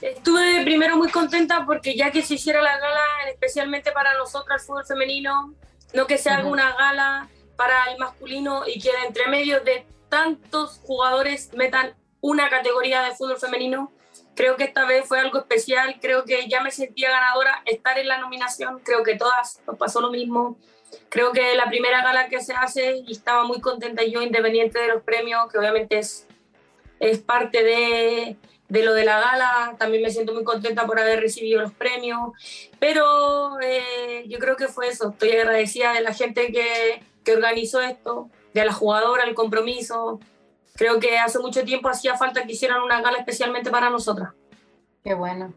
Estuve 0.00 0.64
primero 0.64 0.96
muy 0.96 1.10
contenta 1.10 1.64
porque 1.64 1.94
ya 1.94 2.10
que 2.10 2.22
se 2.22 2.34
hiciera 2.34 2.60
la 2.60 2.76
gala 2.76 3.02
especialmente 3.30 3.92
para 3.92 4.14
nosotras 4.18 4.62
el 4.62 4.66
fútbol 4.66 4.84
femenino, 4.84 5.54
no 5.94 6.06
que 6.08 6.18
se 6.18 6.28
haga 6.28 6.48
una 6.48 6.74
gala 6.74 7.28
para 7.56 7.84
el 7.92 7.98
masculino 7.98 8.62
y 8.66 8.80
que 8.80 8.90
entre 9.06 9.28
medio 9.28 9.60
de 9.60 9.86
tantos 10.08 10.80
jugadores 10.84 11.52
metan 11.54 11.94
una 12.20 12.48
categoría 12.48 13.02
de 13.02 13.14
fútbol 13.14 13.38
femenino, 13.38 13.92
Creo 14.36 14.56
que 14.56 14.64
esta 14.64 14.84
vez 14.84 15.06
fue 15.06 15.18
algo 15.18 15.38
especial, 15.38 15.96
creo 15.98 16.24
que 16.24 16.46
ya 16.46 16.60
me 16.60 16.70
sentía 16.70 17.10
ganadora 17.10 17.62
estar 17.64 17.98
en 17.98 18.06
la 18.06 18.18
nominación, 18.18 18.80
creo 18.80 19.02
que 19.02 19.16
todas 19.16 19.62
nos 19.66 19.78
pasó 19.78 20.02
lo 20.02 20.10
mismo. 20.10 20.58
Creo 21.08 21.32
que 21.32 21.56
la 21.56 21.66
primera 21.68 22.02
gala 22.02 22.28
que 22.28 22.42
se 22.42 22.52
hace 22.52 22.98
y 23.06 23.12
estaba 23.12 23.44
muy 23.44 23.62
contenta 23.62 24.04
yo, 24.04 24.20
independiente 24.20 24.78
de 24.78 24.88
los 24.88 25.02
premios, 25.02 25.50
que 25.50 25.58
obviamente 25.58 25.98
es, 25.98 26.28
es 27.00 27.18
parte 27.20 27.64
de, 27.64 28.36
de 28.68 28.82
lo 28.82 28.92
de 28.92 29.06
la 29.06 29.20
gala, 29.20 29.74
también 29.78 30.02
me 30.02 30.10
siento 30.10 30.34
muy 30.34 30.44
contenta 30.44 30.86
por 30.86 31.00
haber 31.00 31.20
recibido 31.20 31.62
los 31.62 31.72
premios, 31.72 32.32
pero 32.78 33.58
eh, 33.62 34.24
yo 34.28 34.38
creo 34.38 34.56
que 34.56 34.68
fue 34.68 34.88
eso, 34.88 35.10
estoy 35.10 35.30
agradecida 35.30 35.94
de 35.94 36.02
la 36.02 36.12
gente 36.12 36.52
que, 36.52 37.02
que 37.24 37.32
organizó 37.32 37.80
esto, 37.80 38.28
de 38.60 38.66
la 38.66 38.72
jugadora, 38.72 39.24
el 39.24 39.34
compromiso, 39.34 40.20
creo 40.74 40.98
que 40.98 41.18
hace 41.18 41.38
mucho 41.38 41.64
tiempo 41.64 41.88
hacía 41.88 42.16
falta 42.16 42.44
que 42.44 42.52
hicieran 42.52 42.82
una 42.82 43.00
gala 43.00 43.18
especialmente 43.18 43.70
para 43.70 43.90
nosotras. 43.90 44.32
Qué 45.04 45.14
bueno. 45.14 45.52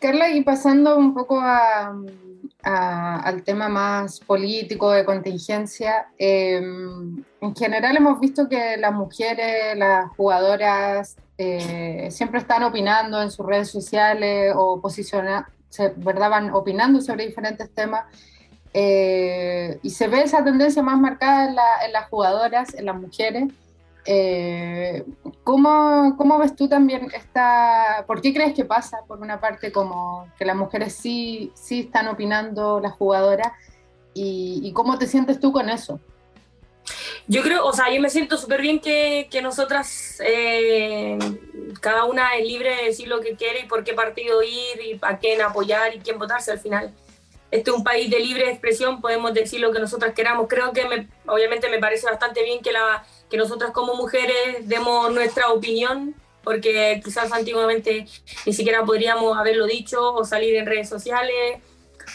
Carla, 0.00 0.30
y 0.30 0.42
pasando 0.42 0.98
un 0.98 1.14
poco 1.14 1.40
al 1.40 3.42
tema 3.44 3.68
más 3.68 4.20
político 4.20 4.90
de 4.90 5.04
contingencia, 5.04 6.08
em, 6.18 7.24
en 7.40 7.56
general 7.56 7.96
hemos 7.96 8.20
visto 8.20 8.48
que 8.48 8.76
las 8.76 8.92
mujeres, 8.92 9.76
las 9.76 10.10
jugadoras, 10.16 11.16
eh, 11.38 12.08
siempre 12.10 12.40
están 12.40 12.64
opinando 12.64 13.22
en 13.22 13.30
sus 13.30 13.46
redes 13.46 13.70
sociales 13.70 14.52
o 14.54 14.80
posicionando, 14.80 15.48
¿verdad? 15.96 16.30
Van 16.30 16.50
opinando 16.50 17.00
sobre 17.00 17.26
diferentes 17.26 17.72
temas. 17.74 18.04
Eh, 18.76 19.78
y 19.82 19.90
se 19.90 20.08
ve 20.08 20.22
esa 20.22 20.42
tendencia 20.42 20.82
más 20.82 20.98
marcada 20.98 21.46
en, 21.86 21.92
las 21.92 22.08
jugadoras, 22.08 22.74
en 22.74 22.86
las 22.86 22.96
mujeres. 22.96 23.52
Eh, 24.04 25.04
¿cómo, 25.44 26.14
¿cómo, 26.18 26.38
ves 26.38 26.54
tú 26.54 26.68
también 26.68 27.08
esta, 27.14 28.04
por 28.06 28.20
qué 28.20 28.34
crees 28.34 28.52
que 28.52 28.64
pasa, 28.64 28.98
por 29.06 29.20
una 29.20 29.40
parte, 29.40 29.72
como 29.72 30.26
que 30.36 30.44
las 30.44 30.56
mujeres 30.56 30.94
sí, 30.94 31.52
sí 31.54 31.80
están 31.80 32.08
opinando, 32.08 32.80
las 32.80 32.92
jugadoras, 32.92 33.52
y, 34.12 34.60
y 34.62 34.72
cómo 34.72 34.98
te 34.98 35.06
sientes 35.06 35.40
tú 35.40 35.52
con 35.52 35.70
eso? 35.70 36.00
Yo 37.26 37.42
creo, 37.42 37.64
o 37.64 37.72
sea, 37.72 37.90
yo 37.90 38.00
me 38.00 38.10
siento 38.10 38.36
súper 38.36 38.60
bien 38.60 38.80
que, 38.80 39.28
que 39.30 39.40
nosotras, 39.40 40.18
eh, 40.26 41.18
cada 41.80 42.04
una 42.04 42.36
es 42.36 42.46
libre 42.46 42.76
de 42.76 42.84
decir 42.84 43.08
lo 43.08 43.20
que 43.20 43.36
quiere 43.36 43.60
y 43.60 43.66
por 43.66 43.84
qué 43.84 43.94
partido 43.94 44.42
ir 44.42 44.80
y 44.84 44.98
a 45.00 45.16
quién 45.18 45.40
apoyar 45.40 45.94
y 45.94 46.00
quién 46.00 46.18
votarse 46.18 46.52
al 46.52 46.58
final. 46.58 46.92
Este 47.54 47.70
es 47.70 47.76
un 47.76 47.84
país 47.84 48.10
de 48.10 48.18
libre 48.18 48.50
expresión, 48.50 49.00
podemos 49.00 49.32
decir 49.32 49.60
lo 49.60 49.70
que 49.70 49.78
nosotras 49.78 50.12
queramos. 50.12 50.48
Creo 50.48 50.72
que 50.72 50.88
me, 50.88 51.06
obviamente 51.24 51.68
me 51.68 51.78
parece 51.78 52.04
bastante 52.04 52.42
bien 52.42 52.60
que, 52.60 52.72
que 53.30 53.36
nosotras 53.36 53.70
como 53.70 53.94
mujeres 53.94 54.68
demos 54.68 55.12
nuestra 55.12 55.52
opinión, 55.52 56.16
porque 56.42 57.00
quizás 57.04 57.30
antiguamente 57.32 58.06
ni 58.44 58.52
siquiera 58.52 58.84
podríamos 58.84 59.38
haberlo 59.38 59.66
dicho 59.66 60.14
o 60.14 60.24
salir 60.24 60.56
en 60.56 60.66
redes 60.66 60.88
sociales 60.88 61.60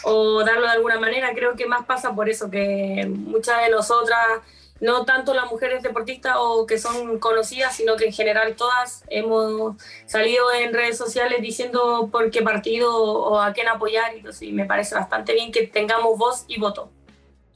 o 0.02 0.44
darlo 0.44 0.66
de 0.66 0.72
alguna 0.72 1.00
manera. 1.00 1.32
Creo 1.32 1.56
que 1.56 1.64
más 1.64 1.86
pasa 1.86 2.14
por 2.14 2.28
eso, 2.28 2.50
que 2.50 3.10
muchas 3.10 3.62
de 3.62 3.70
nosotras 3.70 4.42
no 4.80 5.04
tanto 5.04 5.34
las 5.34 5.50
mujeres 5.50 5.82
deportistas 5.82 6.36
o 6.38 6.66
que 6.66 6.78
son 6.78 7.18
conocidas, 7.18 7.76
sino 7.76 7.96
que 7.96 8.06
en 8.06 8.12
general 8.12 8.56
todas 8.56 9.04
hemos 9.08 9.76
salido 10.06 10.44
en 10.52 10.72
redes 10.72 10.96
sociales 10.96 11.40
diciendo 11.40 12.08
por 12.10 12.30
qué 12.30 12.42
partido 12.42 12.94
o 12.94 13.38
a 13.38 13.52
quién 13.52 13.68
apoyar, 13.68 14.12
y 14.40 14.52
me 14.52 14.64
parece 14.64 14.94
bastante 14.94 15.34
bien 15.34 15.52
que 15.52 15.66
tengamos 15.66 16.16
voz 16.18 16.44
y 16.48 16.58
voto. 16.58 16.90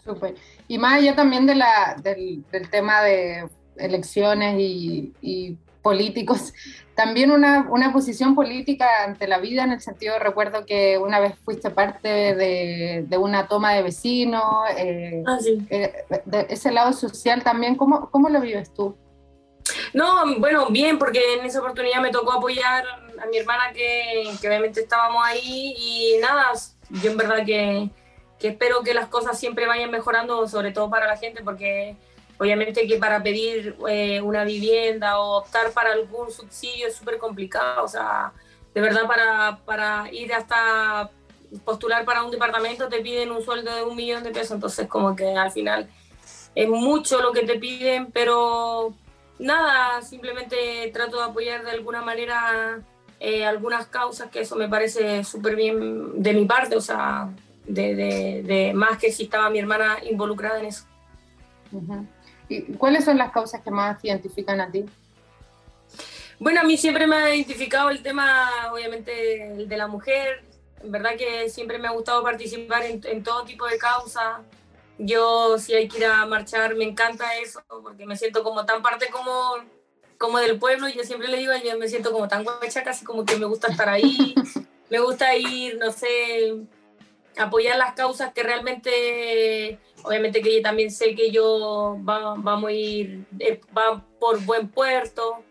Súper. 0.04 0.34
Y 0.68 0.78
más 0.78 0.98
allá 0.98 1.14
también 1.14 1.46
del, 1.46 1.62
tema 2.70 3.02
de 3.02 3.48
elecciones 3.76 4.56
y 4.58 5.58
políticos, 5.84 6.54
también 6.96 7.30
una, 7.30 7.68
una, 7.70 7.92
posición 7.92 8.34
política 8.34 9.04
ante 9.04 9.28
la 9.28 9.38
vida, 9.38 9.62
en 9.62 9.72
el 9.72 9.80
sentido, 9.80 10.18
recuerdo 10.18 10.64
que 10.64 10.98
una 10.98 11.20
vez 11.20 11.34
fuiste 11.44 11.70
parte 11.70 12.08
de, 12.08 13.04
de 13.06 13.18
una 13.18 13.46
toma 13.46 13.74
de 13.74 13.82
vecinos, 13.82 14.42
eh, 14.76 15.22
ah, 15.26 15.38
eh, 15.70 15.92
de 16.24 16.46
ese 16.48 16.72
lado 16.72 16.92
social 16.92 17.44
también, 17.44 17.76
¿cómo, 17.76 18.10
¿cómo 18.10 18.28
lo 18.28 18.40
vives 18.40 18.72
tú? 18.72 18.96
No, 19.92 20.38
bueno, 20.38 20.68
bien, 20.70 20.98
porque 20.98 21.20
en 21.34 21.44
esa 21.44 21.60
oportunidad 21.60 22.00
me 22.00 22.10
tocó 22.10 22.32
apoyar 22.32 22.84
a 23.22 23.26
mi 23.26 23.38
hermana 23.38 23.72
que, 23.72 24.30
que 24.40 24.48
obviamente 24.48 24.80
estábamos 24.80 25.22
ahí 25.24 25.74
y 25.76 26.18
nada, 26.20 26.52
yo 27.02 27.10
en 27.10 27.16
verdad 27.16 27.44
que, 27.44 27.90
que 28.38 28.48
espero 28.48 28.82
que 28.82 28.94
las 28.94 29.08
cosas 29.08 29.38
siempre 29.38 29.66
vayan 29.66 29.90
mejorando, 29.90 30.46
sobre 30.48 30.72
todo 30.72 30.90
para 30.90 31.06
la 31.06 31.16
gente, 31.16 31.42
porque 31.42 31.96
Obviamente 32.38 32.86
que 32.86 32.96
para 32.96 33.22
pedir 33.22 33.76
eh, 33.88 34.20
una 34.20 34.44
vivienda 34.44 35.18
o 35.20 35.38
optar 35.38 35.72
para 35.72 35.92
algún 35.92 36.30
subsidio 36.30 36.88
es 36.88 36.96
súper 36.96 37.18
complicado. 37.18 37.84
O 37.84 37.88
sea, 37.88 38.32
de 38.74 38.80
verdad 38.80 39.06
para, 39.06 39.58
para 39.64 40.12
ir 40.12 40.32
hasta 40.32 41.10
postular 41.64 42.04
para 42.04 42.24
un 42.24 42.32
departamento 42.32 42.88
te 42.88 43.00
piden 43.00 43.30
un 43.30 43.42
sueldo 43.44 43.74
de 43.74 43.84
un 43.84 43.94
millón 43.94 44.22
de 44.24 44.30
pesos. 44.30 44.52
Entonces 44.52 44.88
como 44.88 45.14
que 45.14 45.36
al 45.36 45.52
final 45.52 45.88
es 46.54 46.68
mucho 46.68 47.20
lo 47.20 47.32
que 47.32 47.42
te 47.42 47.58
piden, 47.58 48.10
pero 48.12 48.94
nada, 49.38 50.02
simplemente 50.02 50.90
trato 50.92 51.18
de 51.18 51.24
apoyar 51.24 51.64
de 51.64 51.70
alguna 51.70 52.02
manera 52.02 52.80
eh, 53.20 53.44
algunas 53.44 53.86
causas, 53.86 54.30
que 54.30 54.40
eso 54.40 54.56
me 54.56 54.68
parece 54.68 55.24
súper 55.24 55.56
bien 55.56 56.22
de 56.22 56.32
mi 56.32 56.44
parte, 56.44 56.76
o 56.76 56.80
sea, 56.80 57.30
de, 57.64 58.42
de, 58.44 58.72
más 58.74 58.98
que 58.98 59.10
si 59.10 59.24
estaba 59.24 59.50
mi 59.50 59.58
hermana 59.58 59.98
involucrada 60.08 60.60
en 60.60 60.66
eso. 60.66 60.84
¿Y 61.72 61.78
cuáles 62.78 63.04
son 63.04 63.18
las 63.18 63.32
causas 63.32 63.62
que 63.62 63.70
más 63.70 64.00
te 64.00 64.08
identifican 64.08 64.60
a 64.60 64.70
ti? 64.70 64.84
Bueno, 66.38 66.60
a 66.60 66.64
mí 66.64 66.76
siempre 66.76 67.06
me 67.06 67.16
ha 67.16 67.34
identificado 67.34 67.90
el 67.90 68.02
tema, 68.02 68.50
obviamente, 68.72 69.52
el 69.52 69.68
de 69.68 69.76
la 69.76 69.86
mujer. 69.86 70.42
En 70.82 70.90
verdad 70.90 71.16
que 71.16 71.48
siempre 71.48 71.78
me 71.78 71.88
ha 71.88 71.92
gustado 71.92 72.22
participar 72.22 72.82
en, 72.84 73.22
todo 73.22 73.44
tipo 73.44 73.66
de 73.66 73.78
causas. 73.78 74.40
Yo, 74.98 75.58
si 75.58 75.74
hay 75.74 75.88
que 75.88 75.98
ir 75.98 76.06
a 76.06 76.26
marchar, 76.26 76.74
me 76.76 76.84
encanta 76.84 77.36
eso, 77.38 77.62
porque 77.82 78.06
me 78.06 78.16
siento 78.16 78.42
como 78.42 78.64
tan 78.66 78.82
parte 78.82 79.08
como, 79.10 79.32
como 80.18 80.38
del 80.38 80.58
pueblo. 80.58 80.88
Y 80.88 80.94
yo 80.94 81.04
siempre 81.04 81.28
le 81.28 81.38
digo, 81.38 81.52
yo 81.64 81.78
me 81.78 81.88
siento 81.88 82.12
como 82.12 82.28
tan 82.28 82.44
guacha, 82.44 82.82
casi 82.82 83.04
como 83.04 83.24
que 83.24 83.36
me 83.36 83.46
gusta 83.46 83.68
estar 83.68 83.88
ahí. 83.88 84.34
me 84.90 84.98
gusta 84.98 85.34
ir, 85.36 85.78
no 85.78 85.90
sé, 85.92 86.56
apoyar 87.38 87.76
las 87.76 87.94
causas 87.94 88.32
que 88.32 88.42
realmente 88.42 89.78
obviamente 90.04 90.42
que 90.42 90.60
también 90.60 90.90
sé 90.90 91.14
que 91.14 91.30
yo 91.30 91.96
vamos 91.98 92.64
a 92.64 92.72
ir 92.72 93.24
eh, 93.40 93.60
va 93.76 94.04
por 94.20 94.40
buen 94.44 94.68
puerto. 94.68 95.42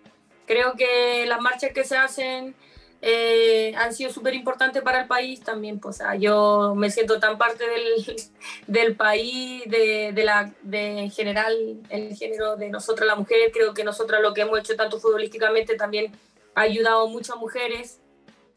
Creo 0.45 0.73
que 0.73 1.25
las 1.25 1.41
marchas 1.41 1.71
que 1.73 1.83
se 1.83 1.97
hacen 1.97 2.55
eh, 3.01 3.73
han 3.75 3.93
sido 3.93 4.11
súper 4.11 4.33
importantes 4.33 4.81
para 4.81 5.01
el 5.01 5.07
país 5.07 5.41
también. 5.41 5.79
Pues, 5.79 5.99
yo 6.19 6.73
me 6.75 6.89
siento 6.91 7.19
tan 7.19 7.37
parte 7.37 7.65
del, 7.67 8.15
del 8.67 8.95
país, 8.95 9.63
de, 9.65 10.11
de, 10.13 10.23
la, 10.23 10.53
de 10.61 10.99
en 10.99 11.11
general 11.11 11.81
el 11.89 12.15
género 12.15 12.55
de 12.55 12.69
nosotras 12.69 13.07
la 13.07 13.15
mujer. 13.15 13.51
Creo 13.51 13.73
que 13.73 13.83
nosotras 13.83 14.21
lo 14.21 14.33
que 14.33 14.41
hemos 14.41 14.59
hecho 14.59 14.75
tanto 14.75 14.99
futbolísticamente 14.99 15.75
también 15.75 16.11
ha 16.55 16.61
ayudado 16.61 17.07
a 17.07 17.35
mujeres. 17.35 17.99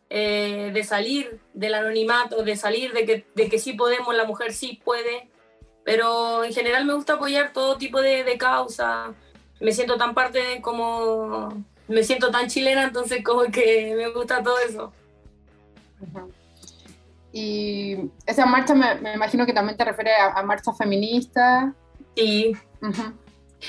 Eh, 0.09 0.71
de 0.73 0.85
salir 0.85 1.41
del 1.53 1.75
anonimato, 1.75 2.45
de 2.45 2.55
salir 2.55 2.93
de 2.93 3.05
que, 3.05 3.27
de 3.35 3.49
que 3.49 3.59
sí 3.59 3.73
podemos, 3.73 4.15
la 4.15 4.25
mujer 4.25 4.53
sí 4.53 4.81
puede, 4.85 5.29
pero 5.87 6.43
en 6.43 6.53
general 6.53 6.85
me 6.85 6.95
gusta 6.95 7.13
apoyar 7.13 7.53
todo 7.53 7.79
tipo 7.79 8.03
de, 8.03 8.25
de 8.25 8.37
causa. 8.37 9.15
Me 9.61 9.71
siento 9.71 9.97
tan 9.97 10.15
parte 10.15 10.61
como, 10.61 11.65
me 11.87 12.03
siento 12.03 12.33
tan 12.33 12.49
chilena, 12.49 12.83
entonces 12.83 13.23
como 13.23 13.45
que 13.45 13.95
me 13.97 14.09
gusta 14.09 14.43
todo 14.43 14.59
eso. 14.59 14.93
Y 17.33 18.11
esa 18.27 18.47
marcha 18.47 18.75
me, 18.75 19.15
imagino 19.15 19.47
que 19.47 19.53
también 19.53 19.77
te 19.77 19.85
refiere 19.85 20.11
a, 20.17 20.43
marchas 20.43 20.77
feministas. 20.77 21.73
Sí. 22.17 22.57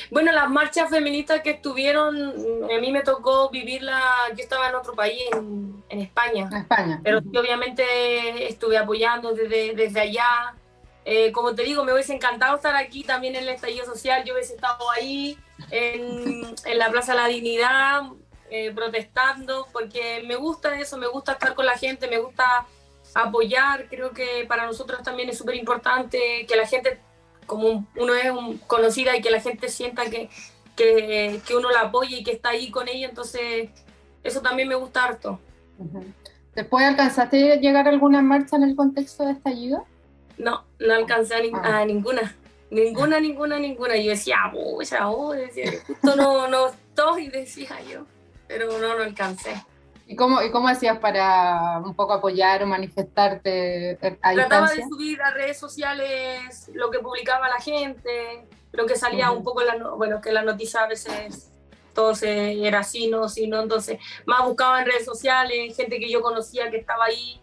Bueno, 0.09 0.31
las 0.31 0.49
marchas 0.49 0.89
feministas 0.89 1.41
que 1.41 1.51
estuvieron, 1.51 2.15
a 2.17 2.81
mí 2.81 2.91
me 2.91 3.03
tocó 3.03 3.51
vivirla, 3.51 4.01
yo 4.35 4.41
estaba 4.41 4.69
en 4.69 4.75
otro 4.75 4.93
país, 4.93 5.21
en, 5.33 5.83
en 5.89 6.01
España. 6.01 6.49
En 6.51 6.57
España. 6.57 6.99
Pero 7.03 7.19
obviamente 7.19 8.49
estuve 8.49 8.75
apoyando 8.75 9.33
desde, 9.33 9.75
desde 9.75 9.99
allá. 9.99 10.55
Eh, 11.09 11.31
como 11.31 11.55
te 11.55 11.63
digo, 11.63 11.85
me 11.85 11.93
hubiese 11.93 12.13
encantado 12.13 12.57
estar 12.57 12.75
aquí 12.75 13.01
también 13.01 13.33
en 13.37 13.43
el 13.43 13.49
estallido 13.49 13.85
social. 13.85 14.25
Yo 14.25 14.33
hubiese 14.33 14.55
estado 14.55 14.91
ahí 14.91 15.37
en, 15.71 16.53
la 16.77 16.91
Plaza 16.91 17.13
de 17.13 17.17
la 17.17 17.27
Dignidad 17.29 18.01
eh, 18.51 18.73
protestando, 18.75 19.69
porque 19.71 20.21
me 20.27 20.35
gusta 20.35 20.77
eso, 20.77 20.97
me 20.97 21.07
gusta 21.07 21.31
estar 21.31 21.55
con 21.55 21.65
la 21.65 21.77
gente, 21.77 22.09
me 22.09 22.17
gusta 22.17 22.65
apoyar. 23.13 23.87
Creo 23.87 24.11
que 24.11 24.43
para 24.49 24.65
nosotros 24.65 25.01
también 25.01 25.29
es 25.29 25.37
súper 25.37 25.55
importante 25.55 26.45
que 26.45 26.57
la 26.57 26.67
gente, 26.67 26.99
como 27.45 27.87
uno 27.95 28.13
es 28.13 28.29
un, 28.29 28.57
conocida 28.57 29.15
y 29.15 29.21
que 29.21 29.31
la 29.31 29.39
gente 29.39 29.69
sienta 29.69 30.09
que, 30.09 30.29
que, 30.75 31.39
que, 31.47 31.55
uno 31.55 31.71
la 31.71 31.83
apoya 31.83 32.17
y 32.17 32.23
que 32.25 32.33
está 32.33 32.49
ahí 32.49 32.69
con 32.69 32.89
ella. 32.89 33.07
Entonces, 33.07 33.69
eso 34.25 34.41
también 34.41 34.67
me 34.67 34.75
gusta 34.75 35.05
harto. 35.05 35.39
¿Después 36.53 36.85
alcanzaste 36.85 37.53
a 37.53 37.55
llegar 37.55 37.87
alguna 37.87 38.21
marcha 38.21 38.57
en 38.57 38.63
el 38.63 38.75
contexto 38.75 39.25
de 39.25 39.31
estallido? 39.31 39.85
No, 40.37 40.65
no 40.79 40.93
alcancé 40.93 41.35
a, 41.35 41.41
ah. 41.63 41.85
ninguna. 41.85 42.35
Ninguna, 42.69 43.19
ninguna, 43.19 43.59
ninguna. 43.59 43.95
Yo 43.97 44.11
decía, 44.11 44.37
pucha, 44.51 45.09
oh, 45.09 45.33
decía, 45.33 45.71
justo 45.85 46.15
no, 46.15 46.47
no 46.47 46.67
estoy, 46.67 47.29
decía 47.29 47.81
yo. 47.89 48.05
Pero 48.47 48.77
no, 48.79 48.95
no 48.95 49.03
alcancé. 49.03 49.55
¿Y 50.05 50.15
cómo, 50.15 50.41
¿Y 50.41 50.51
cómo 50.51 50.69
hacías 50.69 50.99
para 50.99 51.81
un 51.83 51.93
poco 51.93 52.13
apoyar 52.13 52.63
o 52.63 52.65
manifestarte 52.65 53.97
a 54.21 54.33
Trataba 54.33 54.69
de 54.73 54.83
subir 54.83 55.21
a 55.21 55.31
redes 55.31 55.59
sociales 55.59 56.69
lo 56.73 56.89
que 56.91 56.99
publicaba 56.99 57.49
la 57.49 57.59
gente, 57.59 58.45
lo 58.71 58.85
que 58.85 58.95
salía 58.95 59.31
un 59.31 59.43
poco, 59.43 59.63
la, 59.63 59.75
bueno, 59.95 60.21
que 60.21 60.31
la 60.31 60.43
noticia 60.43 60.83
a 60.83 60.87
veces 60.87 61.51
todo 61.93 62.15
se, 62.15 62.65
era 62.65 62.79
así, 62.79 63.07
no, 63.07 63.27
sí, 63.27 63.47
no, 63.47 63.61
entonces 63.61 63.99
más 64.25 64.45
buscaba 64.45 64.79
en 64.79 64.85
redes 64.85 65.03
sociales, 65.03 65.75
gente 65.75 65.99
que 65.99 66.09
yo 66.09 66.21
conocía 66.21 66.69
que 66.69 66.77
estaba 66.77 67.05
ahí 67.05 67.41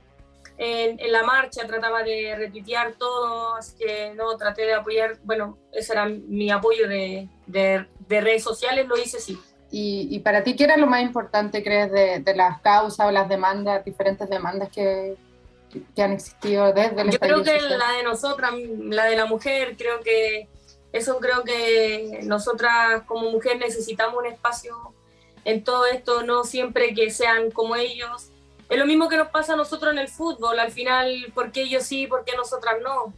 en, 0.57 1.01
en, 1.01 1.13
la 1.13 1.23
marcha, 1.25 1.67
trataba 1.67 2.03
de 2.03 2.35
retuitear 2.37 2.95
todo, 2.95 3.57
así 3.57 3.77
que 3.77 4.15
no, 4.15 4.37
traté 4.37 4.63
de 4.63 4.75
apoyar, 4.75 5.19
bueno, 5.25 5.59
ese 5.73 5.93
era 5.93 6.07
mi 6.07 6.51
apoyo 6.51 6.89
de, 6.89 7.29
de, 7.47 7.87
de 8.09 8.21
redes 8.21 8.45
sociales, 8.45 8.87
lo 8.87 8.97
hice 8.97 9.21
sí. 9.21 9.39
Y, 9.77 10.21
para 10.21 10.45
ti, 10.45 10.55
¿qué 10.55 10.65
era 10.65 10.77
lo 10.77 10.87
más 10.87 11.03
importante, 11.03 11.65
crees, 11.65 11.91
de, 11.91 12.21
de, 12.21 12.37
las 12.37 12.61
causas 12.61 13.09
o 13.09 13.11
las 13.11 13.29
demandas, 13.29 13.85
diferentes 13.85 14.31
demandas 14.31 14.69
que, 14.69 15.17
que 15.97 16.03
han 16.03 16.13
existido 16.13 16.73
desde 16.73 17.01
el 17.01 17.11
Yo 17.11 17.19
creo 17.19 17.43
que 17.43 17.61
la 17.61 17.91
de 17.93 18.05
nosotras, 18.05 18.53
la 18.55 19.07
de 19.07 19.17
la 19.17 19.27
mujer, 19.27 19.75
creo 19.77 19.99
que 20.01 20.49
eso 20.93 21.19
creo 21.19 21.43
que 21.43 22.21
nosotras 22.23 23.03
como 23.07 23.33
mujer 23.33 23.59
necesitamos 23.59 24.17
un 24.17 24.27
espacio 24.27 24.95
en 25.45 25.65
todo 25.65 25.87
esto, 25.87 26.23
no 26.23 26.45
siempre 26.45 26.95
que 26.95 27.11
sean 27.11 27.51
como 27.51 27.75
ellos. 27.75 28.31
Es 28.69 28.79
lo 28.79 28.87
mismo 28.87 29.09
que 29.09 29.17
nos 29.17 29.29
pasa 29.29 29.53
a 29.53 29.57
nosotros 29.57 29.93
en 29.93 29.99
el 29.99 30.09
fútbol, 30.09 30.59
al 30.59 30.73
final, 30.73 31.33
¿por 31.35 31.53
qué 31.53 31.63
ellos 31.63 31.85
sí, 31.85 32.07
por 32.07 32.25
qué 32.25 32.35
nosotras 32.37 32.77
no? 32.83 33.13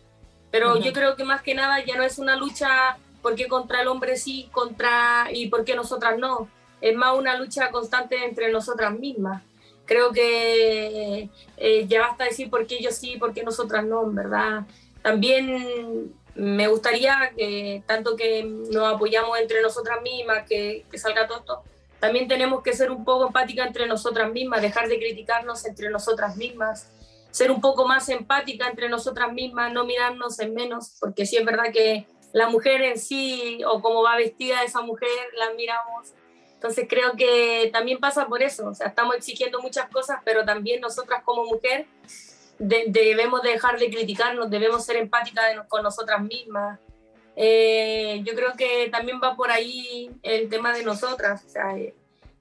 Pero 0.51 0.79
yo 0.79 0.93
creo 0.93 1.17
que 1.17 1.25
más 1.25 1.43
que 1.43 1.55
nada 1.55 1.85
ya 1.85 1.97
no 1.97 2.03
es 2.03 2.19
una 2.19 2.37
lucha 2.37 2.99
porque 3.23 3.49
contra 3.49 3.83
el 3.83 3.89
hombre 3.89 4.17
sí, 4.17 4.49
contra 4.53 5.29
y 5.33 5.49
por 5.49 5.65
qué 5.65 5.75
nosotras 5.75 6.19
no. 6.19 6.49
Es 6.81 6.95
más 6.95 7.17
una 7.17 7.37
lucha 7.37 7.71
constante 7.71 8.25
entre 8.25 8.51
nosotras 8.51 8.97
mismas. 8.99 9.43
Creo 9.85 10.13
que 10.13 11.29
eh, 11.57 11.87
ya 11.89 12.01
basta 12.01 12.25
decir 12.25 12.51
por 12.51 12.67
qué 12.67 12.77
ellos 12.77 12.95
sí, 12.95 13.17
por 13.19 13.35
qué 13.35 13.43
nosotras 13.43 13.85
no, 13.85 14.07
verdad. 14.07 14.65
También 15.03 16.15
me 16.35 16.69
gustaría 16.69 17.33
que 17.37 17.83
tanto 17.87 18.17
que 18.17 18.45
nos 18.45 18.95
apoyamos 18.95 19.39
entre 19.39 19.63
nosotras 19.63 20.03
mismas, 20.03 20.47
que, 20.49 20.85
que 20.91 20.99
salga 20.99 21.27
todo 21.27 21.39
esto, 21.39 21.63
también 22.01 22.29
tenemos 22.29 22.63
que 22.63 22.73
ser 22.73 22.91
un 22.91 23.05
poco 23.05 23.27
empáticas 23.27 23.67
entre 23.67 23.87
nosotras 23.87 24.31
mismas, 24.31 24.63
dejar 24.63 24.89
de 24.89 24.99
criticarnos 24.99 25.65
entre 25.65 25.91
nosotras 25.91 26.37
mismas, 26.37 26.91
ser 27.31 27.51
un 27.51 27.61
poco 27.61 27.87
más 27.87 28.09
empática 28.09 28.69
entre 28.69 28.89
nosotras 28.89 29.33
mismas, 29.33 29.73
no 29.73 29.85
mirarnos 29.85 30.39
en 30.41 30.55
menos, 30.55 30.97
porque 31.01 31.27
sí 31.27 31.37
es 31.37 31.45
verdad 31.45 31.73
que 31.73 32.07
la 32.33 32.49
mujer 32.49 32.83
en 32.83 32.99
sí 32.99 33.63
o 33.67 33.81
cómo 33.81 34.03
va 34.03 34.17
vestida 34.17 34.63
esa 34.63 34.83
mujer, 34.83 35.09
la 35.39 35.53
miramos. 35.55 36.13
Entonces 36.55 36.87
creo 36.89 37.13
que 37.17 37.71
también 37.73 37.99
pasa 37.99 38.27
por 38.27 38.43
eso, 38.43 38.69
o 38.69 38.75
sea, 38.75 38.89
estamos 38.89 39.17
exigiendo 39.17 39.61
muchas 39.61 39.89
cosas, 39.91 40.21
pero 40.25 40.45
también 40.45 40.81
nosotras 40.81 41.23
como 41.25 41.45
mujer 41.45 41.87
debemos 42.59 43.43
dejar 43.43 43.79
de 43.79 43.91
criticarnos, 43.91 44.51
debemos 44.51 44.85
ser 44.85 44.97
empáticas 44.97 45.45
con 45.69 45.83
nosotras 45.83 46.23
mismas. 46.23 46.79
Eh, 47.37 48.23
yo 48.25 48.35
creo 48.35 48.55
que 48.57 48.89
también 48.91 49.21
va 49.23 49.37
por 49.37 49.51
ahí 49.51 50.11
el 50.23 50.49
tema 50.49 50.73
de 50.73 50.83
nosotras, 50.83 51.45
o 51.45 51.49
sea, 51.51 51.77
eh, 51.77 51.95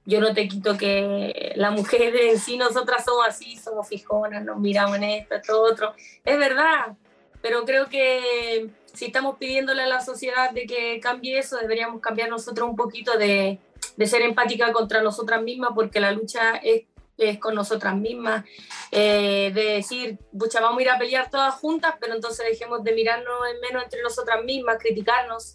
yo 0.06 0.20
no 0.20 0.32
te 0.32 0.48
quito 0.48 0.78
que 0.78 1.52
la 1.56 1.70
mujer 1.70 2.16
en 2.16 2.38
sí, 2.38 2.56
nosotras 2.56 3.04
somos 3.04 3.26
así, 3.28 3.56
somos 3.56 3.88
fijonas, 3.88 4.44
nos 4.44 4.58
miramos 4.58 4.96
en 4.96 5.04
esto, 5.04 5.34
esto, 5.34 5.60
otro. 5.60 5.94
Es 6.24 6.38
verdad, 6.38 6.96
pero 7.42 7.64
creo 7.64 7.88
que 7.88 8.70
si 8.92 9.06
estamos 9.06 9.36
pidiéndole 9.36 9.82
a 9.82 9.86
la 9.86 10.00
sociedad 10.00 10.50
de 10.52 10.66
que 10.66 11.00
cambie 11.00 11.38
eso, 11.38 11.58
deberíamos 11.58 12.00
cambiar 12.00 12.30
nosotros 12.30 12.68
un 12.68 12.76
poquito 12.76 13.18
de, 13.18 13.58
de 13.96 14.06
ser 14.06 14.22
empática 14.22 14.72
contra 14.72 15.02
nosotras 15.02 15.42
mismas, 15.42 15.72
porque 15.74 16.00
la 16.00 16.12
lucha 16.12 16.56
es, 16.62 16.84
es 17.18 17.38
con 17.38 17.54
nosotras 17.54 17.96
mismas, 17.96 18.44
eh, 18.90 19.50
de 19.54 19.64
decir, 19.74 20.18
pucha, 20.38 20.60
vamos 20.60 20.78
a 20.78 20.82
ir 20.82 20.90
a 20.90 20.98
pelear 20.98 21.30
todas 21.30 21.54
juntas, 21.54 21.94
pero 22.00 22.14
entonces 22.14 22.46
dejemos 22.46 22.84
de 22.84 22.92
mirarnos 22.92 23.34
en 23.52 23.60
menos 23.60 23.84
entre 23.84 24.02
nosotras 24.02 24.44
mismas, 24.44 24.78
criticarnos, 24.78 25.54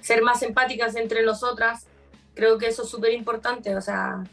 ser 0.00 0.22
más 0.22 0.42
empáticas 0.42 0.96
entre 0.96 1.22
nosotras. 1.22 1.86
Creo 2.34 2.58
que 2.58 2.66
eso 2.66 2.82
es 2.82 2.88
súper 2.88 3.12
importante, 3.12 3.76
o 3.76 3.80
sea, 3.80 4.24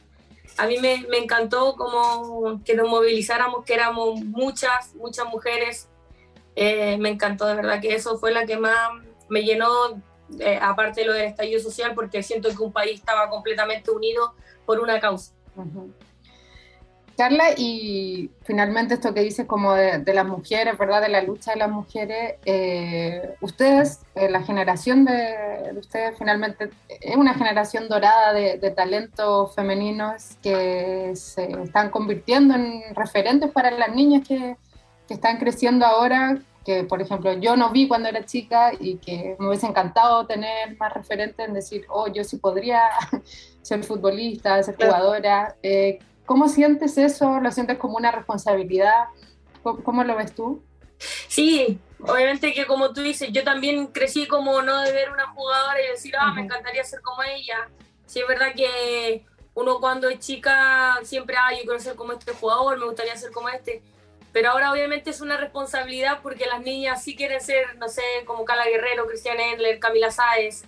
a 0.57 0.67
mí 0.67 0.77
me, 0.79 1.05
me, 1.09 1.17
encantó 1.17 1.75
como 1.75 2.61
que 2.63 2.75
nos 2.75 2.87
movilizáramos, 2.87 3.65
que 3.65 3.73
éramos 3.73 4.21
muchas, 4.21 4.93
muchas 4.95 5.25
mujeres 5.27 5.89
eh, 6.55 6.97
me 6.99 7.09
encantó, 7.09 7.47
de 7.47 7.55
verdad 7.55 7.81
que 7.81 7.95
eso 7.95 8.17
fue 8.17 8.31
la 8.31 8.45
que 8.45 8.57
más 8.57 8.89
me 9.29 9.43
llenó, 9.43 10.01
eh, 10.39 10.59
aparte 10.61 11.01
de 11.01 11.07
lo 11.07 11.13
del 11.13 11.25
estallido 11.25 11.59
social, 11.59 11.93
porque 11.95 12.21
siento 12.21 12.49
que 12.49 12.61
un 12.61 12.71
país 12.71 12.99
estaba 12.99 13.29
completamente 13.29 13.91
unido 13.91 14.35
por 14.65 14.79
una 14.79 14.99
causa. 14.99 15.33
Carla, 17.15 17.51
y 17.55 18.31
finalmente 18.43 18.95
esto 18.95 19.13
que 19.13 19.21
dices 19.21 19.45
como 19.45 19.73
de, 19.73 20.13
las 20.13 20.25
mujeres, 20.25 20.77
¿verdad? 20.77 21.01
De 21.01 21.09
la 21.09 21.21
lucha 21.21 21.51
de 21.51 21.57
las 21.57 21.69
mujeres, 21.69 22.35
eh, 22.45 23.35
ustedes, 23.41 23.99
la 24.15 24.41
generación 24.41 25.05
de, 25.05 25.73
ustedes 25.77 26.17
finalmente 26.17 26.71
es 26.87 27.15
una 27.15 27.35
generación 27.35 27.87
dorada 27.87 28.33
de, 28.33 28.57
talentos 28.71 29.53
femeninos 29.53 30.37
que 30.41 31.11
se 31.15 31.51
están 31.63 31.91
convirtiendo 31.91 32.55
en 32.55 32.95
referentes 32.95 33.51
para 33.51 33.69
las 33.71 33.93
niñas 33.93 34.27
que, 34.27 34.57
que 35.07 35.13
están 35.13 35.37
creciendo 35.37 35.85
ahora, 35.85 36.39
que 36.65 36.83
por 36.83 37.01
ejemplo 37.01 37.33
yo 37.33 37.55
no 37.55 37.69
vi 37.71 37.87
cuando 37.87 38.09
era 38.09 38.25
chica 38.25 38.71
y 38.79 38.95
que 38.95 39.35
me 39.37 39.49
hubiese 39.49 39.67
encantado 39.67 40.25
tener 40.25 40.75
más 40.77 40.93
referentes 40.93 41.47
en 41.47 41.53
decir, 41.53 41.85
oh, 41.89 42.07
yo 42.07 42.23
sí 42.23 42.37
podría 42.37 42.81
ser 43.61 43.83
futbolista, 43.83 44.63
ser 44.63 44.75
jugadora. 44.75 45.55
Eh, 45.61 45.99
¿Cómo 46.25 46.47
sientes 46.47 46.97
eso? 46.97 47.39
¿Lo 47.39 47.51
sientes 47.51 47.77
como 47.77 47.97
una 47.97 48.11
responsabilidad? 48.11 49.05
¿Cómo, 49.61 50.03
lo 50.03 50.15
ves 50.15 50.33
tú? 50.35 50.63
Sí, 51.27 51.79
obviamente 52.01 52.53
que 52.53 52.65
como 52.65 52.93
tú 52.93 53.01
dices, 53.01 53.29
yo 53.31 53.43
también 53.43 53.87
crecí 53.87 54.27
como 54.27 54.61
no 54.61 54.81
de 54.81 54.91
ver 54.91 55.11
una 55.11 55.27
jugadora 55.27 55.81
y 55.81 55.91
decir, 55.91 56.15
ah, 56.17 56.33
me 56.33 56.41
encantaría 56.41 56.83
ser 56.83 57.01
como 57.01 57.23
ella. 57.23 57.69
Sí, 58.05 58.19
es 58.19 58.27
verdad 58.27 58.53
que 58.55 59.25
uno 59.53 59.79
cuando 59.79 60.09
es 60.09 60.19
chica 60.19 60.99
siempre, 61.03 61.35
ah, 61.37 61.51
yo 61.51 61.63
quiero 61.63 61.79
ser 61.79 61.95
como 61.95 62.13
este 62.13 62.33
jugador, 62.33 62.77
me 62.77 62.85
gustaría 62.85 63.15
ser 63.15 63.31
como 63.31 63.49
este 63.49 63.81
pero 64.33 64.49
ahora 64.49 64.71
obviamente 64.71 65.11
es 65.11 65.21
una 65.21 65.37
responsabilidad 65.37 66.19
porque 66.23 66.47
las 66.47 66.61
niñas 66.61 67.03
sí 67.03 67.15
quieren 67.15 67.39
ser, 67.39 67.77
no 67.77 67.87
sé, 67.87 68.01
como 68.25 68.45
Cala 68.45 68.65
Guerrero, 68.65 69.05
Cristian 69.05 69.39
Endler, 69.39 69.79
Camila 69.79 70.09
Sáez. 70.09 70.63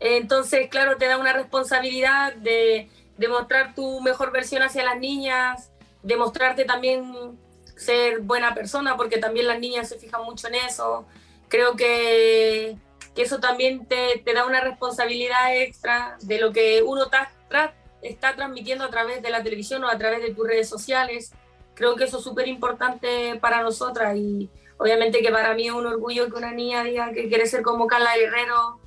Entonces, 0.00 0.68
claro, 0.68 0.96
te 0.96 1.06
da 1.06 1.16
una 1.16 1.32
responsabilidad 1.32 2.34
de, 2.34 2.90
demostrar 3.16 3.74
tu 3.74 4.00
mejor 4.00 4.32
versión 4.32 4.62
hacia 4.62 4.84
las 4.84 4.98
niñas, 4.98 5.70
demostrarte 6.02 6.64
también 6.64 7.38
ser 7.76 8.20
buena 8.20 8.54
persona, 8.54 8.96
porque 8.96 9.18
también 9.18 9.46
las 9.46 9.58
niñas 9.58 9.88
se 9.88 9.98
fijan 9.98 10.24
mucho 10.24 10.48
en 10.48 10.56
eso. 10.56 11.06
Creo 11.48 11.76
que, 11.76 12.76
que 13.14 13.22
eso 13.22 13.38
también 13.38 13.86
te, 13.86 14.22
te, 14.24 14.32
da 14.32 14.46
una 14.46 14.60
responsabilidad 14.60 15.56
extra 15.56 16.16
de 16.22 16.40
lo 16.40 16.52
que 16.52 16.82
uno 16.82 17.08
está 18.02 18.36
transmitiendo 18.36 18.84
a 18.84 18.90
través 18.90 19.22
de 19.22 19.30
la 19.30 19.42
televisión 19.42 19.84
o 19.84 19.88
a 19.88 19.98
través 19.98 20.22
de 20.22 20.34
tus 20.34 20.46
redes 20.46 20.68
sociales 20.68 21.32
creo 21.76 21.94
que 21.94 22.04
eso 22.04 22.18
es 22.18 22.24
súper 22.24 22.48
importante 22.48 23.38
para 23.40 23.62
nosotras 23.62 24.16
y 24.16 24.50
obviamente 24.78 25.20
que 25.20 25.30
para 25.30 25.54
mí 25.54 25.68
es 25.68 25.72
un 25.72 25.86
orgullo 25.86 26.28
que 26.28 26.36
una 26.36 26.50
niña 26.50 26.82
diga 26.82 27.12
que 27.12 27.28
quiere 27.28 27.46
ser 27.46 27.62
como 27.62 27.86
Carla 27.86 28.16
Guerrero. 28.16 28.80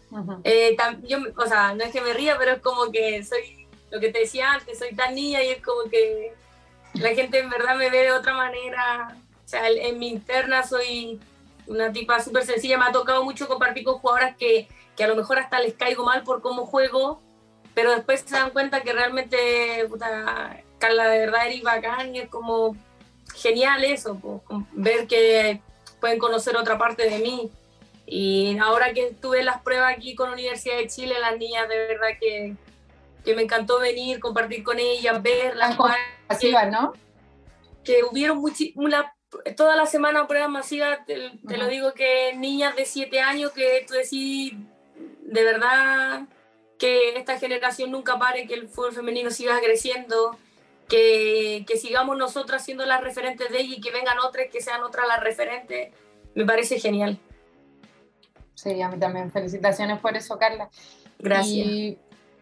Eh, 0.44 0.76
yo, 1.04 1.20
o 1.38 1.46
sea, 1.46 1.76
no 1.76 1.84
es 1.84 1.92
que 1.92 2.02
me 2.02 2.14
ría, 2.14 2.36
pero 2.40 2.54
es 2.54 2.62
como 2.62 2.92
que 2.92 3.24
soy, 3.24 3.59
lo 3.92 4.00
que 4.00 4.12
te 4.12 4.20
decía 4.20 4.52
antes, 4.52 4.80
soy 4.80 4.94
tan 4.96 5.16
niña 5.16 5.44
y 5.44 5.50
es 5.50 5.62
como 5.64 5.90
que 5.90 6.34
la 6.94 7.10
gente 7.10 7.40
en 7.40 7.50
verdad 7.50 7.76
me 7.76 7.90
ve 7.90 8.04
de 8.04 8.12
otra 8.12 8.34
manera. 8.34 9.16
O 9.46 9.48
sea, 9.48 9.68
en 9.68 9.98
mi 9.98 10.10
interna 10.10 10.64
soy 10.64 11.20
una 11.68 11.92
tipa 11.92 12.20
súper 12.20 12.46
sencilla. 12.46 12.78
Me 12.78 12.86
ha 12.86 12.92
tocado 12.92 13.24
mucho 13.24 13.48
compartir 13.48 13.84
con 13.84 14.00
jugadoras 14.00 14.36
que, 14.38 14.68
que 14.96 15.04
a 15.04 15.08
lo 15.08 15.16
mejor 15.16 15.40
hasta 15.40 15.60
les 15.60 15.74
caigo 15.74 16.04
mal 16.04 16.24
por 16.24 16.42
cómo 16.42 16.66
juego, 16.66 17.22
pero 17.74 17.92
después 17.92 18.22
se 18.22 18.36
dan 18.36 18.52
cuenta 18.52 18.82
que 18.82 18.94
realmente 18.94 19.86
puta, 19.90 20.62
Carla 20.78 21.08
de 21.08 21.20
verdad 21.20 21.48
eres 21.48 21.62
bacán 21.62 22.16
y 22.16 22.20
es 22.20 22.30
como 22.30 22.76
genial 23.36 23.84
eso, 23.84 24.20
ver 24.72 25.08
que 25.08 25.62
pueden 26.00 26.20
conocer 26.20 26.58
otra 26.58 26.78
parte 26.78 27.10
de 27.10 27.20
mí. 27.20 27.52
Y 28.06 28.58
ahora 28.58 28.92
que 28.94 29.14
tuve 29.22 29.44
las 29.44 29.62
pruebas 29.62 29.94
aquí 29.96 30.16
con 30.16 30.32
Universidad 30.32 30.78
de 30.78 30.88
Chile, 30.88 31.16
las 31.20 31.38
niñas 31.38 31.70
de 31.70 31.78
verdad 31.78 32.08
que, 32.20 32.56
que 33.30 33.36
me 33.36 33.44
encantó 33.44 33.78
venir, 33.80 34.20
compartir 34.20 34.64
con 34.64 34.80
ellas, 34.80 35.22
verlas. 35.22 35.78
Masivas, 36.28 36.72
¿no? 36.72 36.94
Que 37.84 38.04
hubieron 38.04 38.44
una, 38.74 39.14
toda 39.56 39.76
la 39.76 39.86
semana 39.86 40.26
pruebas 40.26 40.50
masivas, 40.50 41.06
te, 41.06 41.38
te 41.48 41.58
lo 41.58 41.68
digo 41.68 41.94
que 41.94 42.34
niñas 42.36 42.76
de 42.76 42.86
7 42.86 43.20
años 43.20 43.52
que 43.52 43.86
tú 43.88 43.94
decís, 43.94 44.54
de 45.22 45.44
verdad 45.44 46.24
que 46.80 47.18
esta 47.18 47.38
generación 47.38 47.92
nunca 47.92 48.18
pare, 48.18 48.48
que 48.48 48.56
el 48.56 48.68
fútbol 48.68 48.94
femenino 48.94 49.30
siga 49.30 49.60
creciendo 49.60 50.36
que, 50.88 51.66
que, 51.68 51.78
sigamos 51.78 52.18
nosotras 52.18 52.66
siendo 52.66 52.84
las 52.88 53.02
referentes 53.02 53.52
de 53.52 53.60
ella 53.60 53.76
y 53.76 53.82
que 53.82 53.92
vengan 53.92 54.18
otras 54.18 54.48
que 54.52 54.60
sean 54.60 54.82
otras 54.82 55.08
las 55.08 55.20
referentes, 55.20 55.94
me 56.34 56.46
parece 56.46 56.80
genial. 56.80 57.20
Sí, 58.56 58.82
a 58.82 58.90
mí 58.90 58.98
también. 58.98 59.32
Felicitaciones 59.32 60.00
por 60.00 60.18
eso, 60.18 60.40
Carla. 60.40 60.72
Gracias. 61.20 61.68
Y 61.68 62.00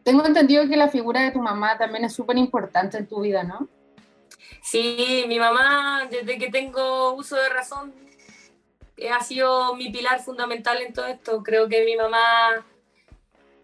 tengo 0.08 0.26
entendido 0.26 0.66
que 0.70 0.78
la 0.78 0.88
figura 0.88 1.20
de 1.22 1.32
tu 1.32 1.42
mamá 1.42 1.78
también 1.78 2.06
es 2.06 2.14
súper 2.14 2.38
importante 2.38 2.98
en 2.98 3.08
tu 3.08 3.20
vida, 3.20 3.44
¿no? 3.44 3.68
Sí, 4.62 5.26
mi 5.28 5.38
mamá, 5.38 6.08
desde 6.10 6.38
que 6.38 6.50
tengo 6.50 7.12
uso 7.12 7.36
de 7.36 7.50
razón, 7.50 7.94
eh, 8.96 9.10
ha 9.10 9.20
sido 9.20 9.76
mi 9.76 9.90
pilar 9.90 10.22
fundamental 10.22 10.82
en 10.82 10.94
todo 10.94 11.08
esto. 11.08 11.44
Creo 11.44 11.68
que 11.68 11.84
mi 11.84 11.98
mamá, 11.98 12.66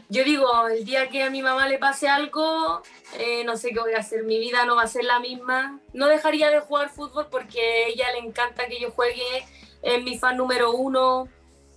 yo 0.10 0.26
digo, 0.26 0.68
el 0.68 0.84
día 0.84 1.08
que 1.08 1.24
a 1.24 1.30
mi 1.30 1.42
mamá 1.42 1.70
le 1.70 1.78
pase 1.78 2.10
algo, 2.10 2.82
eh, 3.18 3.46
no 3.46 3.56
sé 3.56 3.70
qué 3.70 3.80
voy 3.80 3.94
a 3.94 4.00
hacer, 4.00 4.26
mi 4.26 4.38
vida 4.38 4.66
no 4.66 4.76
va 4.76 4.84
a 4.84 4.88
ser 4.88 5.06
la 5.06 5.22
misma. 5.22 5.80
No 5.94 6.08
dejaría 6.08 6.50
de 6.50 6.60
jugar 6.60 6.90
fútbol 6.90 7.28
porque 7.32 7.62
a 7.62 7.88
ella 7.88 8.12
le 8.12 8.28
encanta 8.28 8.68
que 8.68 8.82
yo 8.82 8.92
juegue, 8.92 9.46
es 9.82 10.04
mi 10.04 10.18
fan 10.18 10.36
número 10.36 10.74
uno, 10.74 11.30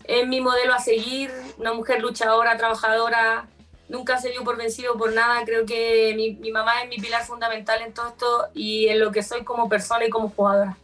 es 0.02 0.26
mi 0.26 0.40
modelo 0.40 0.74
a 0.74 0.80
seguir, 0.80 1.30
una 1.56 1.72
mujer 1.72 2.00
luchadora, 2.00 2.56
trabajadora, 2.56 3.48
nunca 3.88 4.18
se 4.18 4.30
dio 4.30 4.44
por 4.44 4.56
vencido 4.56 4.96
por 4.96 5.12
nada. 5.14 5.44
Creo 5.44 5.66
que 5.66 6.12
mi, 6.16 6.34
mi, 6.34 6.50
mamá 6.50 6.82
es 6.82 6.88
mi 6.88 6.96
pilar 6.96 7.22
fundamental 7.22 7.82
en 7.82 7.92
todo 7.92 8.08
esto 8.08 8.48
y 8.54 8.88
en 8.88 9.00
lo 9.00 9.12
que 9.12 9.22
soy 9.22 9.44
como 9.44 9.68
persona 9.68 10.04
y 10.04 10.10
como 10.10 10.30
jugadora. 10.30 10.76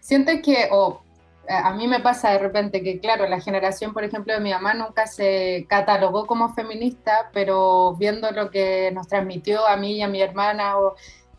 Sientes 0.00 0.42
que, 0.42 0.68
o 0.70 1.02
a 1.48 1.72
mí 1.72 1.88
me 1.88 2.00
pasa 2.00 2.30
de 2.30 2.38
repente 2.38 2.82
que, 2.82 3.00
claro, 3.00 3.26
la 3.26 3.40
generación, 3.40 3.92
por 3.92 4.04
ejemplo, 4.04 4.32
de 4.32 4.40
mi 4.40 4.50
mamá 4.50 4.74
nunca 4.74 5.06
se 5.06 5.66
catalogó 5.68 6.26
como 6.26 6.54
feminista, 6.54 7.30
pero 7.32 7.96
viendo 7.96 8.30
lo 8.30 8.50
que 8.50 8.90
nos 8.92 9.08
transmitió 9.08 9.66
a 9.66 9.76
mí 9.76 9.96
y 9.96 10.02
a 10.02 10.08
mi 10.08 10.20
hermana, 10.20 10.78
o, 10.78 10.94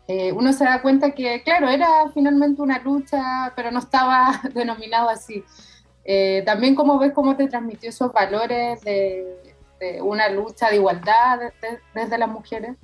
eh, 0.08 0.32
uno 0.32 0.52
se 0.52 0.64
da 0.64 0.82
cuenta 0.82 1.12
que, 1.12 1.42
claro, 1.42 1.68
era 1.68 2.10
finalmente 2.12 2.60
una 2.60 2.78
lucha, 2.80 3.52
pero 3.56 3.70
no 3.70 3.78
estaba 3.78 4.40
denominado 4.54 5.08
así. 5.08 5.44
Eh, 6.04 6.42
también, 6.44 6.74
¿cómo 6.74 6.98
ves 6.98 7.12
cómo 7.12 7.36
te 7.36 7.46
transmitió 7.46 7.88
esos 7.88 8.12
valores 8.12 8.80
de, 8.82 9.51
de 9.82 10.00
una 10.00 10.28
lucha 10.28 10.70
de 10.70 10.76
igualdad 10.76 11.40
desde 11.92 12.18
las 12.18 12.28
mujeres? 12.28 12.76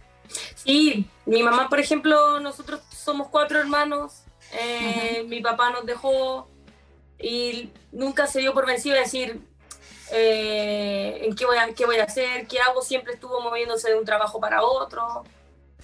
Sí, 0.57 1.09
mi 1.25 1.43
mamá, 1.43 1.69
por 1.69 1.79
ejemplo, 1.79 2.41
nosotros 2.41 2.83
somos 2.91 3.29
cuatro 3.29 3.61
hermanos, 3.61 4.25
eh, 4.53 5.25
mi 5.29 5.41
papá 5.41 5.71
nos 5.71 5.87
dejó 5.87 6.49
y 7.19 7.71
nunca 7.93 8.27
se 8.27 8.41
dio 8.41 8.53
por 8.53 8.67
vencido 8.67 8.97
de 8.97 9.03
decir 9.03 9.41
eh, 10.11 11.21
en 11.23 11.35
qué 11.37 11.47
voy, 11.47 11.57
a, 11.57 11.73
qué 11.73 11.87
voy 11.87 11.99
a 11.99 12.05
hacer, 12.05 12.47
qué 12.47 12.61
hago, 12.61 12.83
siempre 12.83 13.15
estuvo 13.15 13.41
moviéndose 13.41 13.91
de 13.91 13.99
un 13.99 14.05
trabajo 14.05 14.41
para 14.41 14.63
otro. 14.63 15.25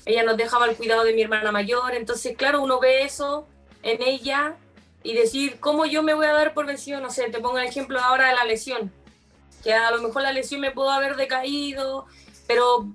Ella 0.04 0.24
nos 0.24 0.36
dejaba 0.36 0.66
el 0.66 0.76
cuidado 0.76 1.04
de 1.04 1.14
mi 1.14 1.22
hermana 1.22 1.52
mayor, 1.52 1.94
entonces 1.94 2.36
claro, 2.36 2.60
uno 2.60 2.80
ve 2.80 3.04
eso 3.04 3.46
en 3.82 4.02
ella 4.02 4.56
y 5.02 5.14
decir, 5.14 5.60
¿cómo 5.60 5.86
yo 5.86 6.02
me 6.02 6.14
voy 6.14 6.26
a 6.26 6.32
dar 6.32 6.54
por 6.54 6.66
vencido? 6.66 7.00
No 7.00 7.10
sé, 7.10 7.30
te 7.30 7.38
pongo 7.38 7.58
el 7.58 7.66
ejemplo 7.66 8.00
ahora 8.00 8.28
de 8.28 8.34
la 8.34 8.44
lesión, 8.44 8.92
que 9.64 9.74
a 9.74 9.90
lo 9.90 10.02
mejor 10.02 10.22
la 10.22 10.32
lesión 10.32 10.60
me 10.60 10.70
pudo 10.70 10.90
haber 10.90 11.16
decaído, 11.16 12.06
pero 12.46 12.86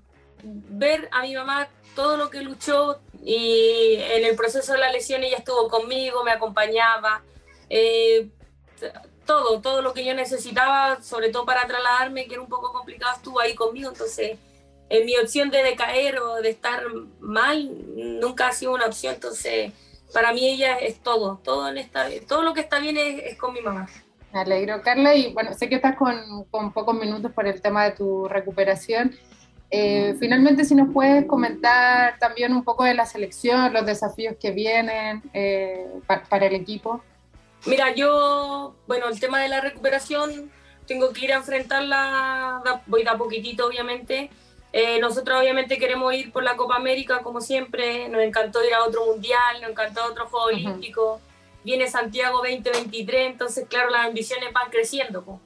ver 0.44 1.10
a 1.12 1.24
mi 1.24 1.36
mamá 1.36 1.68
todo 1.96 2.16
lo 2.16 2.30
que 2.30 2.42
luchó 2.42 3.00
y 3.22 3.96
en 3.96 4.24
el 4.24 4.36
proceso 4.36 4.74
de 4.74 4.80
la 4.80 4.92
lesión 4.92 5.24
ella 5.24 5.38
estuvo 5.38 5.68
conmigo, 5.68 6.24
me 6.24 6.32
acompañaba, 6.32 7.24
eh, 7.70 8.30
todo, 9.26 9.62
todo 9.62 9.82
lo 9.82 9.94
que 9.94 10.06
yo 10.06 10.14
necesitaba, 10.14 11.02
sobre 11.04 11.30
todo 11.30 11.46
para 11.46 11.68
trasladarme, 11.68 12.28
que 12.28 12.34
era 12.34 12.42
un 12.42 12.50
poco 12.50 12.72
complicado, 12.72 13.16
estuvo 13.16 13.40
ahí 13.40 13.54
conmigo. 13.54 13.90
Entonces, 13.90 14.38
en 14.90 15.06
mi 15.06 15.16
opción 15.18 15.52
de 15.52 15.64
decaer 15.64 16.20
o 16.20 16.42
de 16.42 16.50
estar 16.50 16.84
mal 17.20 17.70
nunca 17.96 18.48
ha 18.48 18.52
sido 18.52 18.74
una 18.74 18.88
opción. 18.88 19.14
Entonces, 19.14 19.72
para 20.14 20.34
mí 20.34 20.50
ella 20.50 20.78
es 20.78 21.02
todo, 21.04 21.40
todo, 21.44 21.68
en 21.70 21.78
esta, 21.78 22.08
todo 22.28 22.42
lo 22.42 22.54
que 22.54 22.62
está 22.62 22.80
bien 22.80 22.98
es, 22.98 23.38
con 23.38 23.54
mi 23.54 23.62
mamá. 23.62 23.88
Me 24.34 24.42
alegro, 24.42 24.82
Carla. 24.82 25.16
Y 25.16 25.34
bueno, 25.34 25.54
sé 25.54 25.70
que 25.70 25.76
estás 25.76 25.96
con, 25.96 26.46
con 26.46 26.72
pocos 26.72 26.96
minutos 26.96 27.32
por 27.32 27.48
el 27.48 27.62
tema 27.62 27.86
de 27.86 27.92
tu 27.92 28.28
recuperación. 28.28 29.16
Eh, 29.72 30.16
finalmente, 30.20 30.66
si 30.66 30.74
nos 30.74 30.92
puedes 30.92 31.26
comentar 31.26 32.18
también 32.20 32.54
un 32.54 32.64
poco 32.64 32.84
de 32.84 32.96
la 32.96 33.06
selección, 33.06 33.72
los 33.72 33.86
desafíos 33.86 34.36
que 34.40 34.52
vienen 34.52 35.22
eh, 35.34 35.88
para 36.08 36.48
el 36.48 36.56
equipo. 36.56 37.04
Mira, 37.66 37.94
yo, 37.94 38.76
bueno, 38.88 39.08
el 39.10 39.20
tema 39.20 39.42
de 39.42 39.50
la 39.50 39.62
recuperación, 39.62 40.52
tengo 40.88 41.12
que 41.12 41.26
ir 41.26 41.34
a 41.34 41.38
enfrentarla, 41.38 42.82
voy 42.88 43.06
a 43.06 43.18
poquitito, 43.18 43.68
obviamente. 43.68 44.32
Eh, 44.72 45.00
nosotros 45.00 45.40
obviamente 45.40 45.78
queremos 45.78 46.14
ir 46.14 46.32
por 46.32 46.44
la 46.44 46.56
Copa 46.56 46.76
América, 46.76 47.20
como 47.22 47.42
siempre, 47.42 48.08
nos 48.10 48.22
encantó 48.22 48.64
ir 48.64 48.74
a 48.74 48.84
otro 48.84 49.06
mundial, 49.06 49.62
nos 49.62 49.72
encantó 49.72 50.06
otro 50.06 50.28
Juego 50.28 50.48
Olímpico. 50.48 51.20
Viene 51.70 51.88
Santiago 51.88 52.40
2023, 52.40 53.28
entonces, 53.28 53.68
claro, 53.70 53.92
las 53.92 54.08
ambiciones 54.08 54.52
van 54.52 54.72
creciendo. 54.72 55.40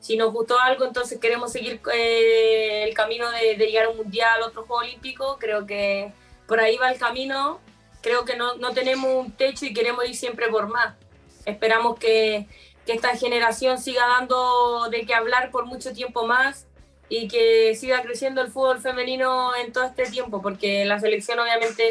Si 0.00 0.16
nos 0.16 0.32
gustó 0.32 0.58
algo, 0.58 0.86
entonces 0.86 1.20
queremos 1.20 1.52
seguir 1.52 1.82
eh, 1.92 2.84
el 2.88 2.94
camino 2.94 3.30
de, 3.30 3.58
de, 3.58 3.66
llegar 3.66 3.84
a 3.84 3.88
un 3.90 3.98
mundial, 3.98 4.40
otro 4.40 4.64
Juego 4.64 4.80
Olímpico. 4.80 5.36
Creo 5.38 5.66
que 5.66 6.14
por 6.48 6.60
ahí 6.60 6.78
va 6.78 6.90
el 6.90 6.98
camino. 6.98 7.60
Creo 8.00 8.24
que 8.24 8.36
no, 8.36 8.54
no 8.56 8.72
tenemos 8.72 9.26
un 9.26 9.32
techo 9.32 9.66
y 9.66 9.74
queremos 9.74 10.08
ir 10.08 10.16
siempre 10.16 10.48
por 10.48 10.66
más. 10.66 10.94
Esperamos 11.44 11.98
que, 11.98 12.46
que 12.86 12.94
esta 12.94 13.14
generación 13.14 13.76
siga 13.76 14.06
dando 14.06 14.88
de 14.88 15.04
qué 15.04 15.12
hablar 15.12 15.50
por 15.50 15.66
mucho 15.66 15.92
tiempo 15.92 16.26
más 16.26 16.66
y 17.10 17.28
que 17.28 17.74
siga 17.74 18.00
creciendo 18.00 18.40
el 18.40 18.48
fútbol 18.50 18.80
femenino 18.80 19.54
en 19.54 19.74
todo 19.74 19.84
este 19.84 20.06
tiempo, 20.06 20.40
porque 20.40 20.86
la 20.86 20.98
selección 21.00 21.38
obviamente 21.38 21.90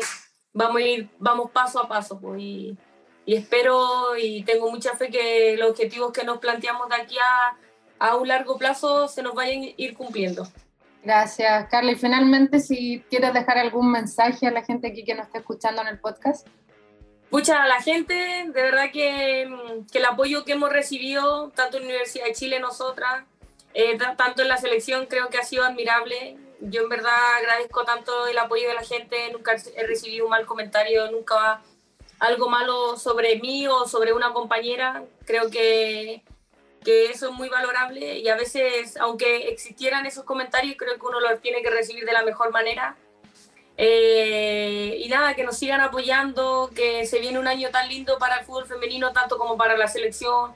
vamos 0.54 0.78
a 0.78 0.82
ir, 0.82 1.08
vamos 1.20 1.52
paso 1.52 1.80
a 1.80 1.88
paso, 1.88 2.20
pues, 2.20 2.42
y, 2.42 2.76
y, 3.26 3.36
espero 3.36 4.18
y 4.18 4.44
tengo 4.44 4.70
mucha 4.72 4.96
fe 4.96 5.10
que 5.10 5.56
los 5.58 5.72
objetivos 5.72 6.12
que 6.12 6.24
nos 6.24 6.40
planteamos 6.40 6.90
de 6.90 6.96
aquí 6.96 7.18
a, 7.18 7.58
a 8.00 8.16
un 8.16 8.28
largo 8.28 8.58
plazo 8.58 9.08
se 9.08 9.24
nos 9.24 9.34
vayan 9.34 9.64
a 9.64 9.68
ir 9.78 9.96
cumpliendo. 9.96 10.48
Gracias, 11.04 11.68
Carla. 11.70 11.92
Y 11.92 11.96
finalmente, 11.96 12.60
si 12.60 13.04
quieres 13.10 13.32
dejar 13.34 13.60
algún 13.60 13.92
mensaje 13.92 14.48
a 14.48 14.52
la 14.52 14.64
gente 14.64 14.88
aquí 14.88 15.04
que 15.04 15.14
nos 15.14 15.28
está 15.28 15.38
escuchando 15.38 15.82
en 15.84 15.88
el 15.90 16.00
podcast. 16.00 16.48
Pucha, 17.30 17.62
a 17.62 17.68
la 17.68 17.82
gente, 17.82 18.14
de 18.14 18.62
verdad 18.62 18.92
que, 18.92 19.46
mm, 19.46 19.88
que, 19.92 20.00
el 20.00 20.06
apoyo 20.06 20.44
que 20.46 20.54
hemos 20.54 20.72
recibido, 20.72 21.52
tanto 21.52 21.78
en 21.78 21.84
la 21.84 21.90
Universidad 21.90 22.26
de 22.26 22.34
Chile, 22.34 22.60
nosotras, 22.60 23.24
eh, 23.76 23.98
tanto 23.98 24.42
en 24.42 24.48
la 24.48 24.58
selección, 24.58 25.06
creo 25.06 25.30
que 25.30 25.38
ha 25.38 25.44
sido 25.44 25.64
admirable. 25.64 26.38
Yo 26.62 26.84
en 26.84 26.90
verdad 26.90 27.14
agradezco 27.38 27.84
tanto 27.84 28.26
el 28.28 28.38
apoyo 28.38 28.68
de 28.68 28.74
la 28.74 28.84
gente, 28.84 29.32
nunca 29.32 29.56
he 29.76 29.86
recibido 29.86 30.26
un 30.26 30.32
mal 30.32 30.46
comentario, 30.46 31.12
nunca 31.12 31.62
algo 32.20 32.50
malo 32.50 32.98
sobre 32.98 33.40
mí 33.40 33.68
o 33.68 33.88
sobre 33.88 34.14
una 34.14 34.34
compañera. 34.34 35.04
Creo 35.26 35.50
que, 35.50 36.24
que 36.84 37.08
eso 37.08 37.30
es 37.30 37.34
muy 37.34 37.50
valorable 37.50 38.20
y 38.20 38.28
a 38.30 38.36
veces, 38.36 38.98
aunque 38.98 39.50
existieran 39.50 40.06
esos 40.06 40.24
comentarios, 40.24 40.76
creo 40.78 40.96
que 40.96 41.06
uno 41.06 41.20
los 41.20 41.42
tiene 41.42 41.62
que 41.62 41.70
recibir 41.70 42.06
de 42.06 42.14
la 42.14 42.24
mejor 42.24 42.52
manera 42.52 42.98
eh, 43.78 44.98
y 45.04 45.10
nada, 45.10 45.36
que 45.36 45.44
nos 45.44 45.58
sigan 45.58 45.82
apoyando, 45.82 46.70
que 46.74 47.06
se 47.06 47.20
viene 47.20 47.40
un 47.40 47.48
año 47.48 47.70
tan 47.72 47.90
lindo 47.90 48.18
para 48.18 48.38
el 48.38 48.46
fútbol 48.46 48.66
femenino, 48.66 49.12
tanto 49.12 49.38
como 49.38 49.58
para 49.58 49.78
la 49.78 49.88
selección, 49.88 50.54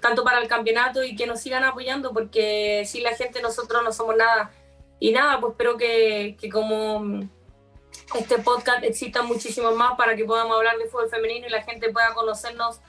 tanto 0.00 0.24
para 0.24 0.40
el 0.40 0.48
campeonato, 0.48 1.04
y 1.04 1.14
que 1.14 1.26
nos 1.26 1.40
sigan 1.40 1.64
apoyando, 1.64 2.12
porque 2.12 2.84
sin 2.86 3.02
la 3.02 3.14
gente 3.14 3.42
nosotros 3.42 3.82
no 3.84 3.92
somos 3.92 4.16
nada. 4.16 4.50
Y 4.98 5.12
nada, 5.12 5.40
pues 5.40 5.52
espero 5.52 5.76
que, 5.76 6.36
que 6.40 6.48
como 6.48 7.28
este 8.18 8.38
podcast 8.38 8.84
exista 8.84 9.22
muchísimo 9.22 9.72
más 9.72 9.96
para 9.96 10.16
que 10.16 10.24
podamos 10.24 10.56
hablar 10.56 10.76
de 10.78 10.86
fútbol 10.86 11.08
femenino 11.08 11.46
y 11.46 11.50
la 11.50 11.62
gente 11.62 11.90
pueda 11.90 12.14
conocernos, 12.14 12.80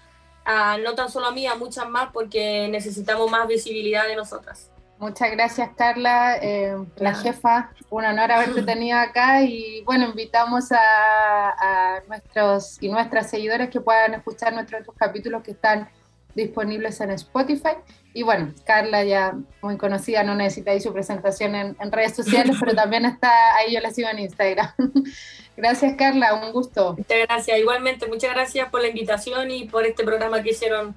a, 0.46 0.78
no 0.78 0.94
tan 0.96 1.10
solo 1.10 1.28
a 1.28 1.32
mí, 1.32 1.48
a 1.48 1.56
muchas 1.56 1.90
más, 1.90 2.10
porque 2.12 2.68
necesitamos 2.70 3.30
más 3.32 3.48
visibilidad 3.48 4.08
de 4.08 4.16
nosotras. 4.16 4.70
Muchas 5.00 5.32
gracias, 5.32 5.70
Carla, 5.76 6.38
eh, 6.42 6.78
la 6.96 7.14
jefa. 7.14 7.72
Un 7.90 8.06
honor 8.06 8.32
haberte 8.32 8.62
tenido 8.64 8.98
acá 8.98 9.42
y 9.42 9.82
bueno, 9.84 10.06
invitamos 10.06 10.72
a, 10.72 12.02
nuestros 12.08 12.82
y 12.82 12.90
nuestras 12.90 13.30
seguidores 13.30 13.70
que 13.70 13.82
puedan 13.82 14.14
escuchar 14.14 14.54
nuestros 14.54 14.82
otros 14.82 14.96
capítulos 14.98 15.44
que 15.44 15.52
están 15.52 15.90
disponibles 16.36 17.02
en 17.02 17.12
Spotify. 17.12 17.76
Y 18.14 18.24
bueno, 18.24 18.54
Carla 18.66 19.04
ya 19.04 19.34
muy 19.62 19.78
conocida, 19.78 20.24
no 20.24 20.36
necesita 20.36 20.72
ahí 20.72 20.80
su 20.80 20.94
presentación 20.94 21.56
en, 21.56 21.76
en 21.80 21.92
redes 21.92 22.16
sociales, 22.16 22.56
pero 22.60 22.76
también 22.76 23.06
está 23.06 23.56
ahí, 23.56 23.74
yo 23.74 23.80
la 23.80 23.92
sigo 23.92 24.10
en 24.10 24.20
Instagram. 24.20 24.70
gracias, 25.58 25.96
Carla, 25.98 26.36
un 26.36 26.52
gusto. 26.52 26.96
Muchas 26.96 27.18
gracias, 27.28 27.58
igualmente, 27.58 28.08
muchas 28.08 28.34
gracias 28.34 28.70
por 28.70 28.82
la 28.82 28.90
invitación 28.90 29.50
y 29.50 29.66
por 29.66 29.86
este 29.86 30.04
programa 30.04 30.44
que 30.44 30.52
hicieron 30.52 30.96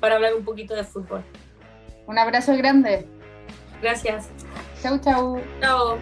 para 0.00 0.16
hablar 0.16 0.34
un 0.34 0.44
poquito 0.44 0.74
de 0.74 0.84
fútbol. 0.84 1.24
Un 2.06 2.18
abrazo 2.18 2.56
grande. 2.56 3.06
Gracias. 3.80 4.28
Chau, 4.82 4.98
chau. 4.98 5.40
Chao. 5.60 5.98